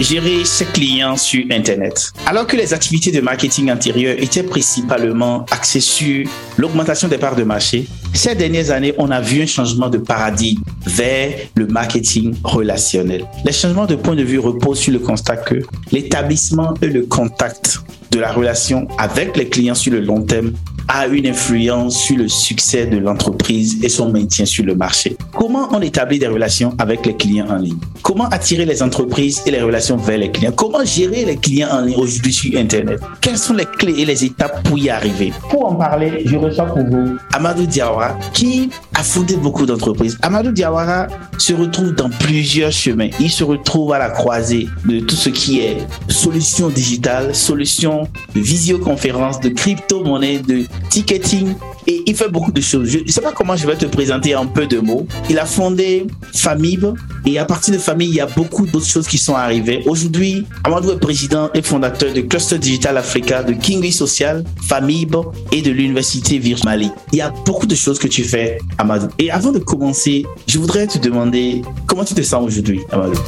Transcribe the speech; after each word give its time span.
Gérer 0.00 0.44
ses 0.44 0.64
clients 0.66 1.16
sur 1.16 1.44
Internet. 1.50 2.12
Alors 2.26 2.46
que 2.46 2.56
les 2.56 2.72
activités 2.72 3.12
de 3.12 3.20
marketing 3.20 3.70
intérieur 3.70 4.16
étaient 4.18 4.42
principalement 4.42 5.44
axées 5.50 5.80
sur 5.80 6.26
l'augmentation 6.58 7.08
des 7.08 7.18
parts 7.18 7.36
de 7.36 7.44
marché, 7.44 7.86
ces 8.12 8.34
dernières 8.34 8.70
années, 8.70 8.94
on 8.98 9.10
a 9.10 9.20
vu 9.20 9.42
un 9.42 9.46
changement 9.46 9.88
de 9.88 9.98
paradigme 9.98 10.62
vers 10.84 11.32
le 11.54 11.66
marketing 11.66 12.34
relationnel. 12.42 13.24
Les 13.44 13.52
changements 13.52 13.86
de 13.86 13.94
point 13.94 14.16
de 14.16 14.22
vue 14.22 14.38
reposent 14.38 14.80
sur 14.80 14.92
le 14.92 14.98
constat 14.98 15.36
que 15.36 15.62
l'établissement 15.92 16.74
et 16.82 16.86
le 16.86 17.02
contact 17.02 17.80
de 18.10 18.18
la 18.18 18.32
relation 18.32 18.88
avec 18.98 19.36
les 19.36 19.48
clients 19.48 19.74
sur 19.74 19.92
le 19.92 20.00
long 20.00 20.22
terme 20.22 20.52
a 20.92 21.06
une 21.06 21.28
influence 21.28 21.96
sur 21.96 22.16
le 22.16 22.26
succès 22.26 22.84
de 22.84 22.98
l'entreprise 22.98 23.78
et 23.82 23.88
son 23.88 24.10
maintien 24.10 24.44
sur 24.44 24.64
le 24.64 24.74
marché. 24.74 25.16
Comment 25.32 25.68
on 25.70 25.80
établit 25.80 26.18
des 26.18 26.26
relations 26.26 26.74
avec 26.78 27.06
les 27.06 27.14
clients 27.14 27.46
en 27.48 27.58
ligne? 27.58 27.78
Comment 28.02 28.26
attirer 28.26 28.64
les 28.64 28.82
entreprises 28.82 29.40
et 29.46 29.52
les 29.52 29.62
relations 29.62 29.96
vers 29.96 30.18
les 30.18 30.32
clients? 30.32 30.50
Comment 30.50 30.84
gérer 30.84 31.24
les 31.24 31.36
clients 31.36 31.68
en 31.70 31.82
ligne 31.82 31.96
aujourd'hui 31.96 32.32
sur 32.32 32.58
Internet? 32.58 33.00
Quelles 33.20 33.38
sont 33.38 33.54
les 33.54 33.66
clés 33.66 34.00
et 34.00 34.04
les 34.04 34.24
étapes 34.24 34.64
pour 34.64 34.78
y 34.78 34.90
arriver? 34.90 35.32
Pour 35.48 35.66
en 35.66 35.76
parler, 35.76 36.22
je 36.24 36.36
reçois 36.36 36.66
pour 36.66 36.84
vous 36.84 37.16
Amadou 37.32 37.66
Diawara 37.66 38.18
qui 38.32 38.68
a 38.94 39.04
fondé 39.04 39.36
beaucoup 39.36 39.66
d'entreprises. 39.66 40.18
Amadou 40.22 40.50
Diawara 40.50 41.06
se 41.38 41.52
retrouve 41.52 41.94
dans 41.94 42.10
plusieurs 42.10 42.72
chemins. 42.72 43.10
Il 43.20 43.30
se 43.30 43.44
retrouve 43.44 43.92
à 43.92 43.98
la 44.00 44.10
croisée 44.10 44.66
de 44.84 44.98
tout 44.98 45.14
ce 45.14 45.28
qui 45.28 45.60
est 45.60 45.76
solutions 46.08 46.68
digitales, 46.68 47.32
solutions 47.34 48.08
de 48.34 48.40
visioconférence, 48.40 49.38
de 49.38 49.50
crypto-monnaie, 49.50 50.40
de 50.40 50.64
ticketing 50.88 51.54
et 51.86 52.02
il 52.06 52.16
fait 52.16 52.28
beaucoup 52.28 52.52
de 52.52 52.60
choses. 52.60 52.88
Je 52.88 52.98
ne 52.98 53.08
sais 53.08 53.20
pas 53.20 53.32
comment 53.32 53.56
je 53.56 53.66
vais 53.66 53.76
te 53.76 53.86
présenter 53.86 54.34
en 54.34 54.46
peu 54.46 54.66
de 54.66 54.78
mots. 54.78 55.06
Il 55.28 55.38
a 55.38 55.46
fondé 55.46 56.06
Famib 56.34 56.84
et 57.26 57.38
à 57.38 57.44
partir 57.44 57.74
de 57.74 57.78
Famib, 57.78 58.08
il 58.08 58.14
y 58.14 58.20
a 58.20 58.26
beaucoup 58.26 58.66
d'autres 58.66 58.86
choses 58.86 59.06
qui 59.06 59.18
sont 59.18 59.34
arrivées. 59.34 59.82
Aujourd'hui, 59.86 60.46
Amadou 60.64 60.90
est 60.92 60.98
président 60.98 61.50
et 61.54 61.62
fondateur 61.62 62.12
de 62.12 62.20
Cluster 62.20 62.58
Digital 62.58 62.96
Africa, 62.96 63.42
de 63.42 63.52
Kingly 63.52 63.92
Social, 63.92 64.44
Famib 64.62 65.16
et 65.52 65.62
de 65.62 65.70
l'Université 65.70 66.38
Virgin 66.38 66.64
Mali. 66.64 66.90
Il 67.12 67.18
y 67.18 67.22
a 67.22 67.30
beaucoup 67.44 67.66
de 67.66 67.74
choses 67.74 67.98
que 67.98 68.08
tu 68.08 68.24
fais, 68.24 68.58
Amadou. 68.78 69.08
Et 69.18 69.30
avant 69.30 69.52
de 69.52 69.58
commencer, 69.58 70.26
je 70.46 70.58
voudrais 70.58 70.86
te 70.86 70.98
demander 70.98 71.62
comment 71.86 72.04
tu 72.04 72.14
te 72.14 72.22
sens 72.22 72.44
aujourd'hui, 72.46 72.80
Amadou? 72.90 73.18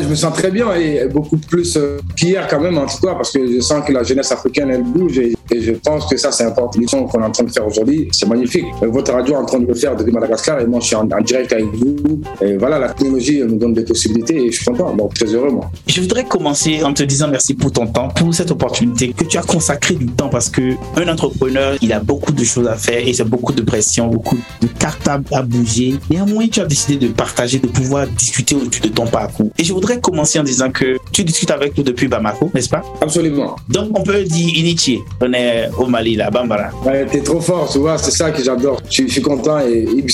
Je 0.00 0.08
me 0.08 0.14
sens 0.14 0.32
très 0.32 0.50
bien 0.50 0.72
et 0.74 1.06
beaucoup 1.06 1.36
plus 1.36 1.76
euh, 1.76 1.98
qu'hier 2.16 2.48
quand 2.48 2.60
même 2.60 2.78
en 2.78 2.86
tout 2.86 2.98
cas 3.06 3.14
parce 3.14 3.30
que 3.30 3.46
je 3.46 3.60
sens 3.60 3.84
que 3.86 3.92
la 3.92 4.02
jeunesse 4.02 4.32
africaine 4.32 4.70
elle 4.70 4.84
bouge 4.84 5.18
et, 5.18 5.34
je 5.60 5.72
pense 5.72 6.06
que 6.06 6.16
ça 6.16 6.32
c'est 6.32 6.44
important. 6.44 6.70
L'émission 6.74 7.04
qu'on 7.06 7.20
est 7.20 7.26
en 7.26 7.30
train 7.30 7.44
de 7.44 7.50
faire 7.50 7.66
aujourd'hui, 7.66 8.08
c'est 8.12 8.28
magnifique. 8.28 8.64
Euh, 8.82 8.88
votre 8.88 9.12
radio 9.12 9.34
est 9.34 9.38
en 9.38 9.44
train 9.44 9.58
de 9.58 9.66
le 9.66 9.74
faire 9.74 9.96
depuis 9.96 10.12
Madagascar 10.12 10.60
et 10.60 10.66
moi 10.66 10.80
je 10.80 10.86
suis 10.86 10.96
en, 10.96 11.04
direct 11.04 11.52
avec 11.52 11.66
vous. 11.66 12.20
Et 12.40 12.56
voilà, 12.56 12.78
la 12.78 12.88
technologie 12.90 13.42
nous 13.46 13.56
donne 13.56 13.74
des 13.74 13.84
possibilités 13.84 14.46
et 14.46 14.50
je 14.50 14.56
suis 14.56 14.64
content, 14.64 14.94
donc 14.94 15.14
très 15.14 15.26
heureux 15.26 15.50
moi. 15.50 15.70
Je 15.86 16.00
voudrais 16.00 16.24
commencer 16.24 16.82
en 16.82 16.92
te 16.92 17.02
disant 17.02 17.28
merci 17.28 17.54
pour 17.54 17.72
ton 17.72 17.86
temps, 17.86 18.08
pour 18.08 18.34
cette 18.34 18.50
opportunité 18.50 19.12
que 19.12 19.24
tu 19.24 19.38
as 19.38 19.42
consacré 19.42 19.94
du 19.94 20.06
temps 20.06 20.28
parce 20.28 20.48
que 20.48 20.74
un 20.96 21.08
entrepreneur, 21.08 21.76
il 21.80 21.92
a 21.92 22.00
beaucoup 22.00 22.32
de 22.32 22.44
choses 22.44 22.68
à 22.68 22.76
faire 22.76 23.06
et 23.06 23.12
c'est 23.12 23.24
beaucoup 23.24 23.52
de 23.52 23.62
pression, 23.62 24.08
beaucoup 24.08 24.38
de 24.60 24.66
cartes 24.66 25.08
à, 25.08 25.42
bouger. 25.42 25.96
Néanmoins, 26.10 26.46
tu 26.48 26.60
as 26.60 26.66
décidé 26.66 27.06
de 27.06 27.12
partager, 27.12 27.58
de 27.58 27.66
pouvoir 27.66 28.06
discuter 28.06 28.54
autour 28.54 28.82
de 28.82 28.88
ton 28.88 29.06
parcours. 29.06 29.50
Et 29.58 29.64
je 29.64 29.72
voudrais 29.72 30.00
commencer 30.00 30.38
en 30.38 30.44
disant 30.44 30.70
que 30.70 30.96
tu 31.12 31.24
discutes 31.24 31.50
avec 31.50 31.76
nous 31.76 31.84
depuis 31.84 32.08
Bamako, 32.08 32.50
n'est-ce 32.54 32.68
pas? 32.68 32.82
Absolument. 33.00 33.56
Donc 33.68 33.98
on 33.98 34.02
peut 34.02 34.22
dire 34.24 34.56
initié. 34.56 35.00
On 35.20 35.32
est 35.32 35.41
au 35.78 35.86
Mali, 35.86 36.16
là, 36.16 36.30
Bambara. 36.30 36.70
Ouais, 36.84 37.06
t'es 37.06 37.20
trop 37.20 37.40
fort, 37.40 37.68
tu 37.70 37.78
vois, 37.78 37.98
c'est 37.98 38.10
ça 38.10 38.30
que 38.30 38.42
j'adore. 38.42 38.80
Je, 38.90 39.06
suis 39.06 39.22
content 39.22 39.60
et, 39.60 39.86
et 39.96 40.04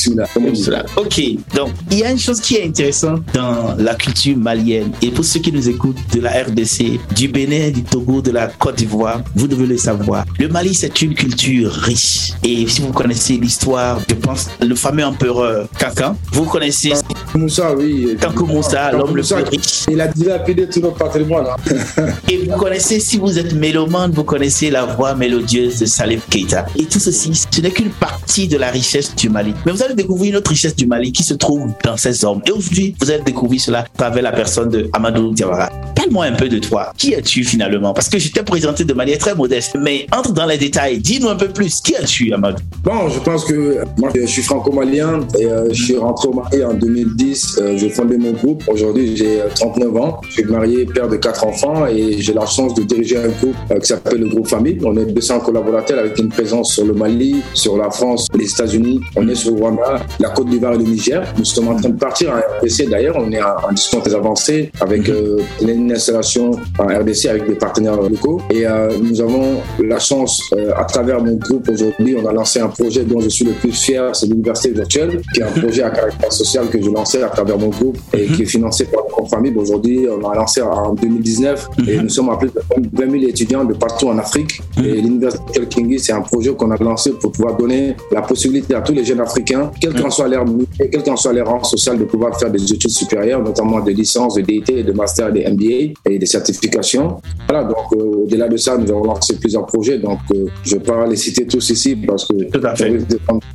Ok, 0.97 1.23
donc 1.55 1.71
il 1.91 1.99
y 1.99 2.05
a 2.05 2.11
une 2.11 2.19
chose 2.19 2.41
qui 2.41 2.57
est 2.57 2.67
intéressante 2.67 3.23
dans 3.35 3.75
la 3.79 3.95
culture 3.95 4.37
malienne. 4.37 4.93
Et 5.03 5.11
pour 5.11 5.25
ceux 5.25 5.41
qui 5.41 5.53
nous 5.53 5.69
écoutent 5.69 5.99
de 6.15 6.21
la 6.21 6.31
RDC, 6.31 7.01
du 7.15 7.29
Bénin, 7.29 7.71
du 7.71 7.83
Togo, 7.83 8.21
de 8.21 8.31
la 8.31 8.49
Côte 8.49 8.77
d'Ivoire, 8.77 9.23
vous 9.35 9.47
devez 9.49 9.67
le 9.67 9.77
savoir. 9.77 10.25
Le 10.39 10.49
Mali, 10.49 10.75
c'est 10.75 11.03
une 11.03 11.15
culture 11.15 11.71
riche. 11.71 12.33
Et 12.45 12.67
si 12.67 12.81
vous 12.81 12.93
connaissez 12.93 13.35
l'histoire, 13.35 14.01
je 14.09 14.15
pense, 14.15 14.49
le 14.61 14.75
fameux 14.75 15.05
empereur 15.05 15.69
Kankan, 15.79 16.17
vous 16.33 16.45
connaissez 16.45 16.93
Moussa, 17.35 17.75
oui. 17.75 18.17
Kankou 18.21 18.47
Moussa, 18.47 18.93
l'homme 18.93 19.17
le 19.17 19.23
plus 19.23 19.33
riche 19.33 19.79
il 19.91 20.01
a 20.01 20.09
dilapidé 20.09 20.69
tout 20.69 20.81
notre 20.81 20.97
patrimoine. 20.97 21.47
Hein. 21.47 22.07
Et 22.29 22.39
vous 22.39 22.57
connaissez, 22.57 23.01
si 23.01 23.19
vous 23.19 23.39
êtes 23.39 23.53
mélomane, 23.55 24.11
vous 24.13 24.25
connaissez 24.25 24.71
la 24.71 24.85
voix 24.85 25.15
mélodieuse 25.19 25.81
de 25.81 25.87
Salif 25.87 26.29
Keita. 26.29 26.67
Et 26.77 26.85
tout 26.85 26.99
ceci, 26.99 27.33
ce 27.35 27.61
n'est 27.61 27.71
qu'une 27.71 27.91
partie 27.91 28.49
de 28.49 28.57
la 28.57 28.71
richesse 28.71 29.15
du 29.15 29.29
Mali. 29.29 29.53
Mais 29.67 29.73
vous 29.73 29.83
allez 29.83 29.95
découvrir 29.95 30.31
une 30.31 30.37
autre 30.37 30.51
richesse 30.51 30.77
du 30.77 30.87
Mali 30.87 31.13
qui 31.13 31.23
se 31.23 31.35
trouve 31.35 31.71
dans 31.85 31.97
ces 31.97 32.25
hommes. 32.25 32.41
Et 32.47 32.51
aujourd'hui, 32.51 32.95
vous 33.01 33.11
allez 33.11 33.23
découvrir 33.23 33.61
cela 33.61 33.81
à 33.81 33.87
travers 33.97 34.23
la 34.23 34.33
personne 34.33 34.71
de 34.71 34.89
Amadou 34.93 35.33
Diawara. 35.33 35.71
Parle-moi 36.09 36.25
un 36.25 36.37
peu 36.37 36.49
de 36.49 36.59
toi. 36.59 36.93
Qui 36.97 37.13
es-tu 37.13 37.45
finalement? 37.45 37.93
Parce 37.93 38.09
que 38.09 38.19
je 38.19 38.31
t'ai 38.33 38.43
présenté 38.43 38.85
de 38.85 38.95
manière 38.95 39.19
très 39.19 39.35
modeste. 39.35 39.77
Mais 39.79 40.07
entre 40.17 40.33
dans 40.33 40.47
les 40.47 40.57
détails. 40.57 40.99
Dis-nous 40.99 41.29
un 41.29 41.37
peu 41.37 41.49
plus. 41.49 41.81
Qui 41.81 41.95
es-tu, 41.95 42.33
Amadou 42.33 42.63
Bon, 42.83 43.09
je 43.11 43.19
pense 43.21 43.45
que 43.45 43.79
moi, 43.99 44.11
je 44.15 44.25
suis 44.25 44.43
franco-malien 44.43 45.21
et 45.39 45.45
euh, 45.45 45.69
je 45.71 45.85
suis 45.85 45.97
rentré 45.97 46.29
au 46.29 46.33
Mali 46.33 46.65
en 46.65 46.73
2010. 46.75 47.59
Euh, 47.61 47.77
j'ai 47.77 47.91
fondé 47.91 48.17
mon 48.17 48.33
groupe. 48.33 48.63
Aujourd'hui, 48.69 49.17
j'ai 49.17 49.41
39 49.55 49.97
ans. 49.97 50.21
Je 50.29 50.33
suis 50.33 50.45
marié, 50.45 50.87
père 50.87 51.09
de 51.09 51.17
quatre 51.17 51.45
enfants 51.45 51.87
et 51.87 52.21
j'ai 52.21 52.33
la 52.33 52.47
chance 52.47 52.75
de 52.75 52.83
diriger 52.83 53.19
un 53.19 53.29
groupe 53.29 53.57
euh, 53.71 53.79
qui 53.79 53.87
s'appelle 53.87 54.19
le 54.21 54.29
groupe 54.29 54.49
Famille. 54.49 54.79
On 54.85 54.97
est 54.97 55.05
200 55.05 55.41
collaborateurs 55.41 55.99
avec 55.99 56.19
une 56.19 56.31
présence 56.31 56.73
sur 56.73 56.87
le 56.87 56.95
Mali, 56.95 57.43
sur 57.53 57.77
la 57.77 57.91
France, 57.91 58.29
les 58.35 58.51
États-Unis. 58.51 59.01
On 59.17 59.29
est 59.29 59.35
sur 59.35 59.53
Rwanda, 59.53 60.01
la 60.21 60.31
Côte 60.31 60.49
d'Ivoire 60.49 60.73
et 60.73 60.79
le 60.79 60.85
Niger. 60.85 61.23
Nous 61.37 61.45
sommes 61.45 61.69
en 61.69 61.77
train 61.77 61.91
de 61.91 61.99
partir 61.99 62.31
en 62.31 62.61
RDC 62.63 62.89
d'ailleurs. 62.89 63.17
On 63.19 63.31
est 63.31 63.43
en, 63.43 63.73
discussion 63.73 64.01
très 64.01 64.15
avancée 64.15 64.71
avec 64.81 65.09
euh, 65.09 65.39
une 65.61 65.98
installation 65.99 66.53
en 66.79 66.87
RDC 66.87 67.27
avec 67.27 67.47
des 67.47 67.55
partenaires 67.55 68.01
locaux. 68.01 68.41
Et 68.51 68.67
euh, 68.67 68.91
nous 69.01 69.21
avons 69.21 69.61
la 69.83 69.99
chance, 69.99 70.51
à 70.77 70.85
travers 70.85 71.23
mon 71.23 71.35
groupe 71.35 71.69
aujourd'hui, 71.69 72.17
on 72.21 72.27
a 72.27 72.33
lancé 72.33 72.61
un 72.61 72.69
projet 72.69 73.05
dont 73.05 73.21
je 73.21 73.29
suis 73.29 73.45
le 73.45 73.53
plus 73.53 73.73
fier, 73.73 74.15
c'est 74.15 74.27
l'université 74.27 74.71
virtuelle, 74.71 75.21
qui 75.33 75.41
est 75.41 75.45
un 75.45 75.51
projet 75.63 75.83
à 75.83 75.91
caractère 75.91 76.33
social 76.33 76.69
que 76.69 76.81
je 76.81 76.91
lançais 76.91 77.23
à 77.23 77.29
travers 77.29 77.59
mon 77.59 77.69
groupe 77.69 77.99
et 78.13 78.27
qui 78.27 78.43
est 78.43 78.47
financé 78.57 78.85
par 78.85 79.03
famille. 79.29 79.53
Aujourd'hui, 79.57 80.07
on 80.09 80.29
a 80.29 80.35
lancé 80.35 80.63
en 80.63 80.95
2019 80.95 81.69
et 81.87 81.97
mhm. 81.97 82.03
nous 82.03 82.09
sommes 82.09 82.31
à 82.31 82.37
plus 82.37 82.49
de 82.49 82.89
20 82.93 83.11
000 83.11 83.25
étudiants 83.25 83.65
de 83.65 83.75
partout 83.75 84.09
en 84.09 84.19
Afrique. 84.19 84.61
Mhm. 84.77 84.85
Et 84.85 85.01
l'Université 85.01 85.67
Kingi, 85.69 85.99
c'est 85.99 86.13
un 86.13 86.21
projet 86.23 86.53
qu'on 86.55 86.71
a 86.71 86.77
lancé 86.77 87.13
pour 87.13 87.33
pouvoir 87.33 87.57
donner 87.57 87.97
la 88.13 88.23
possibilité 88.23 88.75
à 88.75 88.81
tous 88.81 88.93
les 88.93 89.05
jeunes 89.05 89.21
Africains, 89.21 89.71
quel 89.81 89.95
qu'en 89.95 90.07
mhm. 90.07 90.11
soit 90.11 90.29
leur 90.29 90.45
quel 90.79 91.03
qu'en 91.03 91.17
soit 91.17 91.33
leur 91.33 91.49
rang 91.49 91.63
social, 91.65 91.99
de 91.99 92.05
pouvoir 92.05 92.39
faire 92.39 92.51
des 92.51 92.73
études 92.73 92.91
supérieures, 92.91 93.43
notamment 93.43 93.81
des 93.81 93.95
licences, 93.95 94.35
de 94.35 94.43
DIT, 94.43 94.85
de 94.85 94.93
master, 94.93 95.33
des 95.33 95.49
MBA 95.51 95.88
et 96.09 96.19
des 96.19 96.27
certifications. 96.27 97.21
Voilà, 97.49 97.65
donc 97.65 97.93
euh, 97.93 98.25
au-delà 98.25 98.49
de 98.49 98.57
ça, 98.57 98.77
nous 98.77 98.91
avons 98.91 99.05
lancé 99.05 99.37
plusieurs 99.39 99.67
projets. 99.67 99.99
Donc 99.99 100.21
euh, 100.35 100.47
je 100.63 100.75
ne 100.75 100.81
vais 100.81 100.85
pas 100.85 101.07
les 101.07 101.17
citer 101.17 101.47
tous 101.47 101.71
ici 101.71 101.97
parce 101.97 102.27
que. 102.27 102.35
Tout 102.51 102.67
à 102.67 102.75
fait. 102.75 102.99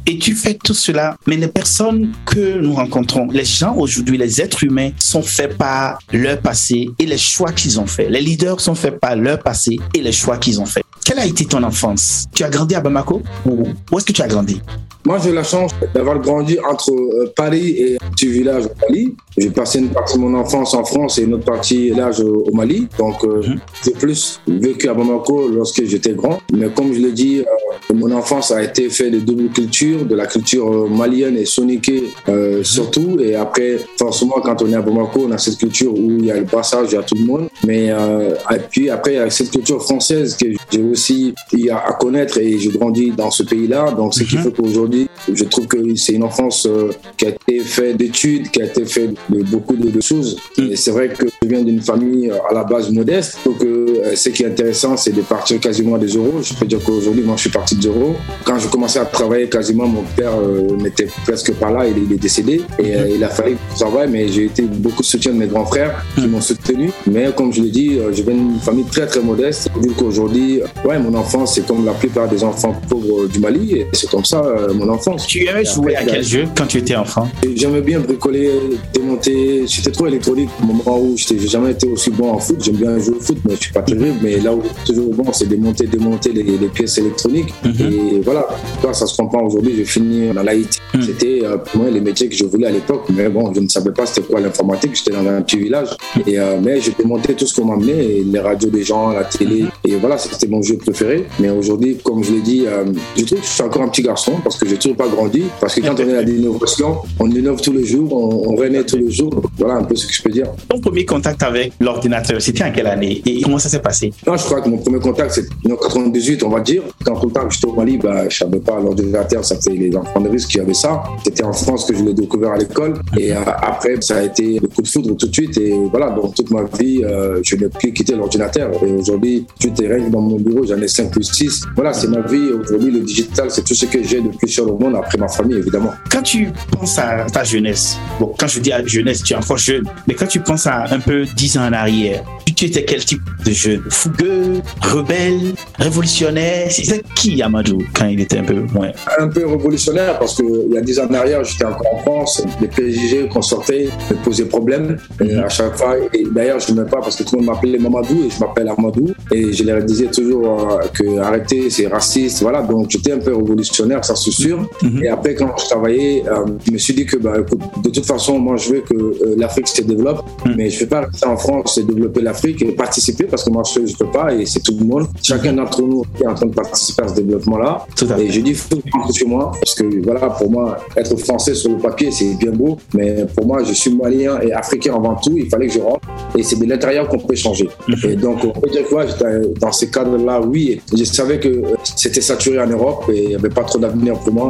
Et 0.06 0.18
tu 0.18 0.34
fais 0.34 0.56
tout 0.56 0.74
cela, 0.74 1.16
mais 1.28 1.38
les 1.38 1.48
personnes 1.48 2.12
que 2.26 2.60
nous 2.60 2.74
rencontrons, 2.74 3.28
les 3.32 3.46
gens 3.46 3.76
aujourd'hui, 3.76 4.18
les 4.18 4.42
êtres 4.42 4.64
humains, 4.64 4.92
sont 5.00 5.22
faits 5.22 5.58
par 5.58 6.00
leur 6.12 6.40
passé 6.40 6.90
et 7.00 7.06
les 7.06 7.18
choix 7.18 7.52
qu'ils 7.52 7.80
ont 7.80 7.88
faits. 7.88 8.10
Les 8.10 8.22
leaders 8.22 8.60
sont 8.60 8.76
faits 8.76 9.00
par 9.00 9.16
leur 9.16 9.40
passé 9.40 9.78
et 9.94 10.02
les 10.02 10.12
choix 10.12 10.38
qu'ils 10.38 10.60
ont 10.60 10.66
faits. 10.66 10.84
Quelle 11.06 11.20
a 11.20 11.26
été 11.26 11.46
ton 11.46 11.64
enfance? 11.64 12.26
Tu 12.34 12.44
as 12.44 12.50
grandi 12.50 12.76
à 12.76 12.82
Bamako 12.82 13.22
ou 13.46 13.64
où 13.92 13.98
est-ce 13.98 14.06
que 14.06 14.14
tu 14.14 14.22
as 14.22 14.28
grandi? 14.28 14.62
Moi, 15.06 15.18
j'ai 15.22 15.34
la 15.34 15.44
chance 15.44 15.72
d'avoir 15.94 16.18
grandi 16.20 16.58
entre 16.60 16.92
euh, 16.92 17.32
Paris 17.36 17.76
et 17.78 17.98
un 18.02 18.10
petit 18.12 18.28
village 18.28 18.66
au 18.66 18.70
Mali. 18.82 19.16
J'ai 19.38 19.50
passé 19.50 19.80
une 19.80 19.90
partie 19.90 20.16
de 20.16 20.22
mon 20.22 20.34
enfance 20.34 20.74
en 20.74 20.86
France 20.86 21.18
et 21.18 21.24
une 21.24 21.34
autre 21.34 21.44
partie 21.46 21.90
l'âge 21.90 22.22
au 22.22 22.52
Mali. 22.54 22.88
Donc, 22.98 23.24
euh, 23.24 23.42
mhm. 23.46 23.60
j'ai 23.84 23.92
plus 23.92 24.40
vécu 24.48 24.88
à 24.88 24.94
Bamako 24.94 25.50
lorsque 25.50 25.84
j'étais 25.84 26.14
grand. 26.14 26.40
Mais 26.54 26.70
comme 26.70 26.94
je 26.94 27.00
l'ai 27.00 27.12
dit, 27.12 27.40
euh, 27.40 27.94
mon 27.94 28.12
enfance 28.12 28.52
a 28.52 28.64
été 28.64 28.90
faite 28.90 29.12
de 29.12 29.20
double 29.20 29.50
culture, 29.50 30.06
de 30.06 30.16
la 30.16 30.26
culture 30.26 30.90
malienne 30.90 31.38
et 31.38 31.46
soniquée 31.46 32.04
euh, 32.30 32.64
surtout. 32.64 33.18
Et 33.20 33.36
après, 33.36 33.80
forcément, 33.98 34.36
quand 34.44 34.62
on 34.62 34.72
est 34.72 34.76
à 34.76 34.82
Bamako, 34.82 35.26
on 35.28 35.32
a 35.32 35.38
cette 35.38 35.58
culture 35.58 35.94
où 35.94 36.12
il 36.20 36.26
y 36.26 36.32
a 36.32 36.40
le 36.40 36.46
passage 36.46 36.94
à 36.94 37.04
tout 37.04 37.16
le 37.16 37.26
monde. 37.26 37.50
Mais 37.66 37.92
euh, 37.92 38.36
et 38.52 38.60
puis 38.70 38.90
après, 38.90 39.14
il 39.14 39.18
y 39.18 39.20
a 39.20 39.30
cette 39.30 39.52
culture 39.52 39.82
française 39.84 40.38
que 40.38 40.48
j'ai 40.72 40.84
aussi 40.84 41.34
à, 41.72 41.94
connaître 41.94 42.38
et 42.38 42.58
j'ai 42.58 42.70
grandi 42.70 43.12
dans 43.12 43.32
ce 43.32 43.44
pays-là. 43.44 43.92
Donc, 43.92 44.14
ce 44.14 44.24
qui 44.24 44.38
mhm. 44.38 44.44
fait 44.44 44.52
qu'aujourd'hui, 44.52 44.93
je 45.32 45.44
trouve 45.46 45.68
que 45.68 45.78
c'est 45.96 46.14
une 46.14 46.24
enfance 46.24 46.66
euh, 46.66 46.92
qui 47.18 47.26
a 47.26 47.30
été 47.30 47.60
faite 47.60 47.98
d'études, 47.98 48.50
qui 48.52 48.62
a 48.62 48.66
été 48.66 48.86
faite 48.86 49.12
de 49.30 49.44
beaucoup 49.44 49.76
de, 49.76 50.02
choses. 50.02 50.38
Et 50.58 50.76
c'est 50.76 50.92
vrai 50.92 51.10
que 51.10 51.26
je 51.42 51.48
viens 51.48 51.62
d'une 51.62 51.82
famille 51.82 52.30
euh, 52.30 52.38
à 52.50 52.54
la 52.54 52.64
base 52.64 52.90
modeste. 52.92 53.38
Donc, 53.46 53.64
euh, 53.64 54.16
ce 54.16 54.30
qui 54.30 54.44
est 54.44 54.48
intéressant, 54.48 54.98
c'est 54.98 55.12
de 55.12 55.22
partir 55.22 55.60
quasiment 55.60 55.98
des 55.98 56.08
euros. 56.08 56.42
Je 56.42 56.54
peux 56.54 56.66
dire 56.66 56.80
qu'aujourd'hui, 56.84 57.24
moi, 57.24 57.36
je 57.38 57.42
suis 57.42 57.50
parti 57.50 57.76
de 57.76 57.84
zéro. 57.84 58.16
Quand 58.44 58.60
je 58.60 58.68
commençais 58.68 59.00
à 59.00 59.06
travailler, 59.06 59.48
quasiment, 59.48 59.88
mon 59.88 60.04
père 60.16 60.34
n'était 60.78 61.08
presque 61.26 61.54
pas 61.54 61.72
là. 61.72 61.86
Il, 61.88 62.12
est 62.12 62.18
décédé. 62.18 62.62
Et 62.80 62.96
mhm. 62.96 63.08
il 63.16 63.24
a 63.24 63.30
fallu 63.30 63.54
que 63.54 63.60
je 63.74 63.80
travaille, 63.80 64.10
mais 64.10 64.28
j'ai 64.28 64.46
été 64.46 64.64
beaucoup 64.64 65.02
de 65.02 65.08
soutien 65.08 65.32
de 65.32 65.38
mes 65.38 65.48
grands 65.48 65.66
frères 65.66 66.04
qui 66.16 66.28
m'ont 66.28 66.42
soutenu. 66.42 66.92
Mais 67.10 67.32
comme 67.36 67.54
je 67.54 67.62
l'ai 67.62 67.70
dit, 67.70 68.00
je 68.12 68.22
viens 68.24 68.34
d'une 68.34 68.60
famille 68.60 68.86
très, 68.86 69.08
très 69.08 69.22
modeste. 69.22 69.70
Vu 69.82 69.92
qu'aujourd'hui, 69.92 70.62
ouais, 70.86 71.00
mon 71.00 71.14
enfance, 71.14 71.56
c'est 71.56 71.66
comme 71.66 71.86
la 71.86 71.94
plupart 71.94 72.28
des 72.28 72.44
enfants 72.44 72.76
pauvres 72.90 73.28
du 73.28 73.40
Mali. 73.40 73.74
Et 73.74 73.88
c'est 73.94 74.10
comme 74.10 74.26
ça, 74.26 74.42
mon 74.74 74.83
enfance. 74.90 75.28
Tu 75.28 75.46
aimais 75.48 75.66
jouer 75.66 75.96
à 75.96 76.04
quel 76.04 76.24
jeu 76.24 76.46
quand 76.56 76.66
tu 76.66 76.78
étais 76.78 76.96
enfant? 76.96 77.28
J'aimais 77.56 77.82
bien 77.82 78.00
bricoler, 78.00 78.52
démonter. 78.94 79.66
J'étais 79.68 79.92
trop 79.92 80.08
électronique 80.08 80.50
au 80.62 80.66
moment 80.66 81.00
où 81.00 81.16
je 81.18 81.34
n'ai 81.34 81.48
jamais 81.48 81.72
été 81.72 81.88
aussi 81.88 82.10
bon 82.10 82.32
en 82.32 82.40
foot. 82.40 82.58
J'aime 82.64 82.76
bien 82.76 82.98
jouer 83.00 83.16
au 83.18 83.22
foot, 83.22 83.38
mais 83.46 83.56
je 83.56 83.62
suis 83.62 83.74
pas 83.74 83.82
terrible. 83.82 84.18
Mais 84.22 84.38
là 84.38 84.54
où 84.54 84.62
toujours 84.86 85.14
bon, 85.14 85.32
c'est 85.32 85.48
démonter, 85.48 85.88
démonter 85.88 86.32
les, 86.32 86.44
pièces 86.74 86.98
électroniques. 86.98 87.54
Mhm. 87.64 87.74
Et 87.80 88.20
voilà, 88.22 88.48
ça 88.94 89.06
se 89.06 89.16
comprend 89.16 89.44
aujourd'hui. 89.44 89.76
Je 89.78 89.84
finis 89.84 90.32
dans 90.34 90.44
l'IT. 90.44 90.80
Mhm. 90.94 91.02
C'était 91.02 91.42
euh, 91.44 91.58
pour 91.58 91.82
moi 91.82 91.92
les 91.92 92.02
métiers 92.02 92.30
que 92.30 92.36
je 92.36 92.46
voulais 92.46 92.68
à 92.68 92.72
l'époque. 92.72 93.06
Mais 93.16 93.30
bon, 93.30 93.54
je 93.54 93.60
ne 93.60 93.68
savais 93.68 93.92
pas 93.92 94.06
c'était 94.06 94.28
quoi 94.28 94.40
l'informatique. 94.40 94.96
J'étais 94.96 95.12
dans 95.12 95.28
un 95.28 95.42
petit 95.42 95.58
village. 95.58 95.90
Et, 96.26 96.40
euh, 96.40 96.58
mais 96.62 96.80
je 96.80 96.92
démontais 96.92 97.34
tout 97.34 97.46
ce 97.46 97.56
qu'on 97.56 97.66
m'amenait, 97.66 98.24
les 98.26 98.40
radios 98.40 98.70
des 98.70 98.84
gens, 98.84 99.10
la 99.10 99.24
télé. 99.24 99.64
Mhm. 99.64 99.70
Et 99.86 99.96
voilà, 99.96 100.18
c'était 100.18 100.48
mon 100.48 100.62
jeu 100.62 100.78
préféré. 100.78 101.26
Mais 101.40 101.50
aujourd'hui, 101.50 101.98
comme 102.04 102.24
je 102.24 102.34
l'ai 102.34 102.42
dit, 102.42 102.64
euh, 102.68 102.86
je 103.18 103.26
trouve 103.26 103.40
que 103.40 103.46
je 103.46 103.52
suis 103.52 103.64
encore 103.64 103.82
un 103.84 103.90
petit 103.90 104.02
garçon 104.02 104.34
parce 104.44 104.58
que 104.58 104.68
j'ai 104.74 104.80
toujours 104.80 104.98
pas 104.98 105.08
grandi. 105.08 105.44
Parce 105.60 105.76
que 105.76 105.82
quand 105.82 106.00
on 106.00 106.10
est 106.10 106.18
à 106.18 106.22
l'innovation, 106.22 106.98
on 107.20 107.30
innove 107.30 107.62
tous 107.62 107.74
les 107.74 107.86
jours, 107.86 108.12
on, 108.14 108.56
renaît 108.56 108.84
tous 108.84 108.98
les 108.98 109.12
jours. 109.12 109.42
Voilà 109.58 109.76
un 109.76 109.84
peu 109.84 109.96
ce 109.96 110.08
que 110.08 110.14
je 110.14 110.22
peux 110.22 110.30
dire. 110.30 110.48
Ton 110.70 110.80
premier 110.80 111.06
contact 111.06 111.42
avec 111.44 111.74
l'ordinateur, 111.80 112.42
c'était 112.42 112.64
en 112.64 112.72
quelle 112.72 112.88
année? 112.88 113.22
Et 113.26 113.42
comment 113.42 113.60
ça 113.60 113.70
s'est 113.70 113.80
passé? 113.80 114.12
Non, 114.26 114.38
je 114.38 114.44
crois 114.44 114.62
que 114.62 114.70
mon 114.70 114.78
premier 114.78 115.00
contact, 115.00 115.32
c'est 115.32 115.72
en 115.72 115.76
98, 115.76 116.44
on 116.44 116.50
va 116.50 116.62
dire. 116.62 116.84
Quand 117.04 117.16
tout 117.20 117.28
le 117.28 117.34
temps 117.34 117.48
que 117.48 117.54
j'étais 117.54 117.68
au 117.68 117.74
Mali, 117.74 117.98
bah, 117.98 118.30
je 118.30 118.38
savais 118.38 118.60
pas 118.60 118.80
l'ordinateur, 118.80 119.44
ça 119.44 119.56
fait 119.60 119.76
les 119.76 119.96
enfants 119.96 120.22
de 120.22 120.30
risque 120.30 120.50
qui 120.50 120.60
avaient 120.60 120.74
ça. 120.74 121.04
C'était 121.24 121.44
en 121.44 121.54
France 121.54 121.86
que 121.86 121.96
je 121.96 122.04
l'ai 122.04 122.14
découvert 122.14 122.54
à 122.54 122.58
l'école. 122.58 122.96
Et 123.18 123.34
euh, 123.34 123.40
après, 123.46 124.02
ça 124.02 124.18
a 124.18 124.24
été 124.24 124.60
le 124.60 124.68
coup 124.68 124.82
de 124.82 124.88
foudre 124.88 125.16
tout 125.16 125.28
de 125.28 125.34
suite. 125.34 125.58
Et 125.58 125.74
voilà, 125.92 126.10
donc 126.10 126.36
toute 126.36 126.52
ma 126.52 126.64
vie, 126.64 127.04
euh, 127.04 127.40
je 127.44 127.56
n'ai 127.56 127.70
plus 127.70 127.94
quitté 127.94 128.16
l'ordinateur. 128.16 128.72
Et 128.84 128.92
aujourd'hui, 128.92 129.46
est 129.64 129.88
règne 129.88 130.10
dans 130.10 130.22
mon 130.22 130.38
bureau, 130.38 130.66
j'en 130.66 130.82
ai 130.82 130.88
5 130.88 131.12
plus 131.12 131.24
6. 131.24 131.66
Voilà, 131.76 131.94
c'est 131.94 132.08
ma 132.08 132.22
vie. 132.22 132.52
Aujourd'hui, 132.52 132.92
le 132.92 133.02
digital, 133.02 133.50
c'est 133.50 133.64
tout 133.64 133.74
ce 133.74 133.86
que 133.86 134.04
j'ai 134.04 134.22
de 134.22 134.30
plus 134.30 134.48
le 134.66 134.74
monde 134.74 134.96
après 134.96 135.18
ma 135.18 135.28
famille, 135.28 135.58
évidemment. 135.58 135.94
Quand 136.10 136.22
tu 136.22 136.50
penses 136.72 136.98
à 137.00 137.26
ta 137.26 137.44
jeunesse, 137.44 137.98
bon, 138.20 138.34
quand 138.38 138.48
je 138.48 138.60
dis 138.60 138.72
à 138.72 138.86
jeunesse, 138.86 139.24
tu 139.24 139.34
es 139.34 139.36
encore 139.36 139.58
jeune, 139.58 139.84
mais 140.08 140.14
quand 140.14 140.28
tu 140.28 140.40
penses 140.40 140.68
à 140.68 140.86
un 140.94 141.00
peu 141.00 141.26
dix 141.36 141.58
ans 141.58 141.68
en 141.68 141.74
arrière, 141.74 142.24
tu 142.56 142.66
étais 142.66 142.84
quel 142.84 143.04
type 143.04 143.22
de 143.46 143.52
jeune? 143.52 143.84
Fougueux, 143.90 144.62
rebelle, 144.82 145.54
révolutionnaire? 145.80 146.68
C'est 146.70 147.04
qui 147.16 147.42
Amadou 147.42 147.80
quand 147.94 148.06
il 148.06 148.22
était 148.22 148.40
un 148.40 148.44
peu 148.44 148.62
moins? 148.74 148.92
Un 149.20 149.28
peu 149.28 149.46
révolutionnaire 149.46 150.20
parce 150.20 150.36
qu'il 150.36 150.72
y 150.72 150.78
a 150.78 150.82
dix 150.82 151.00
ans 151.00 151.08
en 151.10 151.14
arrière, 151.14 151.44
j'étais 151.44 151.66
encore 151.66 151.94
en 151.94 151.98
France. 152.00 152.44
Les 152.62 152.68
PJG 152.68 153.30
qu'on 153.30 153.42
sortait 153.42 153.90
me 154.10 154.16
posaient 154.18 154.46
problème 154.46 154.98
mhm. 155.20 155.40
à 155.40 155.50
chaque 155.50 155.76
fois. 155.78 155.96
Et 156.14 156.26
d'ailleurs, 156.32 156.60
je 156.60 156.74
ne 156.74 156.84
pas 156.84 157.02
parce 157.02 157.16
que 157.16 157.24
tout 157.24 157.36
le 157.36 157.42
monde 157.42 157.56
m'appelait 157.56 157.78
Mamadou 157.78 158.26
et 158.26 158.30
je 158.30 158.40
m'appelle 158.40 158.70
Amadou. 158.70 159.14
Et 159.32 159.54
je 159.54 159.64
leur 159.64 159.84
disais 159.84 160.08
toujours 160.08 160.74
euh, 160.74 160.88
que 160.94 161.20
arrêter, 161.20 161.70
c'est 161.70 161.88
raciste. 161.88 162.42
Voilà, 162.42 162.62
donc 162.62 162.90
j'étais 162.90 163.14
un 163.14 163.20
peu 163.20 163.36
révolutionnaire, 163.36 164.04
ça 164.04 164.16
c'est 164.16 164.32
sûr. 164.32 164.53
Mhm. 164.82 165.04
Et 165.04 165.08
après, 165.08 165.36
quand 165.36 165.52
je 165.58 165.66
travaillais, 165.66 166.24
euh, 166.28 166.46
je 166.66 166.72
me 166.72 166.78
suis 166.78 166.94
dit 166.94 167.06
que 167.06 167.18
bah, 167.18 167.36
de 167.38 167.90
toute 167.90 168.06
façon, 168.06 168.40
moi, 168.40 168.56
je 168.58 168.74
veux 168.74 168.82
que 168.82 168.96
euh, 168.96 169.36
l'Afrique 169.38 169.68
se 169.68 169.82
développe, 169.82 170.24
mhm. 170.46 170.56
mais 170.58 170.70
je 170.70 170.76
ne 170.76 170.80
vais 170.82 170.88
pas 170.88 171.02
rester 171.02 171.28
en 171.28 171.38
France 171.38 171.78
et 171.78 171.84
développer 171.84 172.22
l'Afrique 172.22 172.62
et 172.62 172.72
participer 172.72 173.26
parce 173.26 173.44
que 173.44 173.50
moi 173.50 173.64
je 173.74 173.80
ne 173.80 173.98
peux 173.98 174.12
pas 174.12 174.34
et 174.34 174.46
c'est 174.46 174.62
tout 174.62 174.76
le 174.80 174.86
monde. 174.86 175.08
Chacun 175.22 175.54
d'entre 175.54 175.82
nous 175.82 176.04
est 176.22 176.28
en 176.28 176.36
train 176.36 176.48
de 176.48 176.54
participer 176.54 177.04
à 177.04 177.08
ce 177.08 177.16
développement-là. 177.16 177.86
Et 178.20 178.32
je 178.32 178.42
dis, 178.42 178.52
il 178.52 178.56
faut 178.56 178.82
rentrer 178.92 179.14
chez 179.14 179.26
moi 179.26 179.52
parce 179.60 179.76
que 179.76 179.84
voilà, 180.04 180.30
pour 180.30 180.50
moi, 180.50 180.78
être 180.96 181.16
français 181.18 181.54
sur 181.56 181.72
le 181.72 181.78
papier, 181.78 182.12
c'est 182.12 182.34
bien 182.36 182.52
beau, 182.52 182.78
mais 182.94 183.26
pour 183.36 183.46
moi, 183.46 183.64
je 183.64 183.74
suis 183.74 183.94
malien 183.94 184.40
et 184.42 184.52
africain 184.52 184.96
avant 184.96 185.16
tout. 185.16 185.34
Il 185.36 185.50
fallait 185.50 185.68
que 185.68 185.74
je 185.74 185.80
rentre 185.80 186.08
et 186.38 186.44
c'est 186.44 186.60
de 186.60 186.66
l'intérieur 186.66 187.08
qu'on 187.08 187.20
peut 187.20 187.36
changer. 187.36 187.70
Mhm. 187.88 188.10
Et 188.10 188.16
donc, 188.16 188.40
on 188.44 188.60
peut 188.60 188.70
dire 188.70 188.88
que 188.88 189.60
dans 189.60 189.72
ces 189.72 189.90
cadres-là, 189.90 190.42
oui, 190.42 190.82
je 190.96 191.04
savais 191.04 191.40
que 191.40 191.48
euh, 191.48 191.76
c'était 191.84 192.22
saturé 192.22 192.60
en 192.60 192.68
Europe 192.68 193.06
et 193.12 193.24
il 193.24 193.30
n'y 193.30 193.36
avait 193.36 193.50
pas 193.50 193.64
trop 193.64 193.80
d'avenir 193.80 194.18
pour 194.20 194.34
moi. 194.34 194.43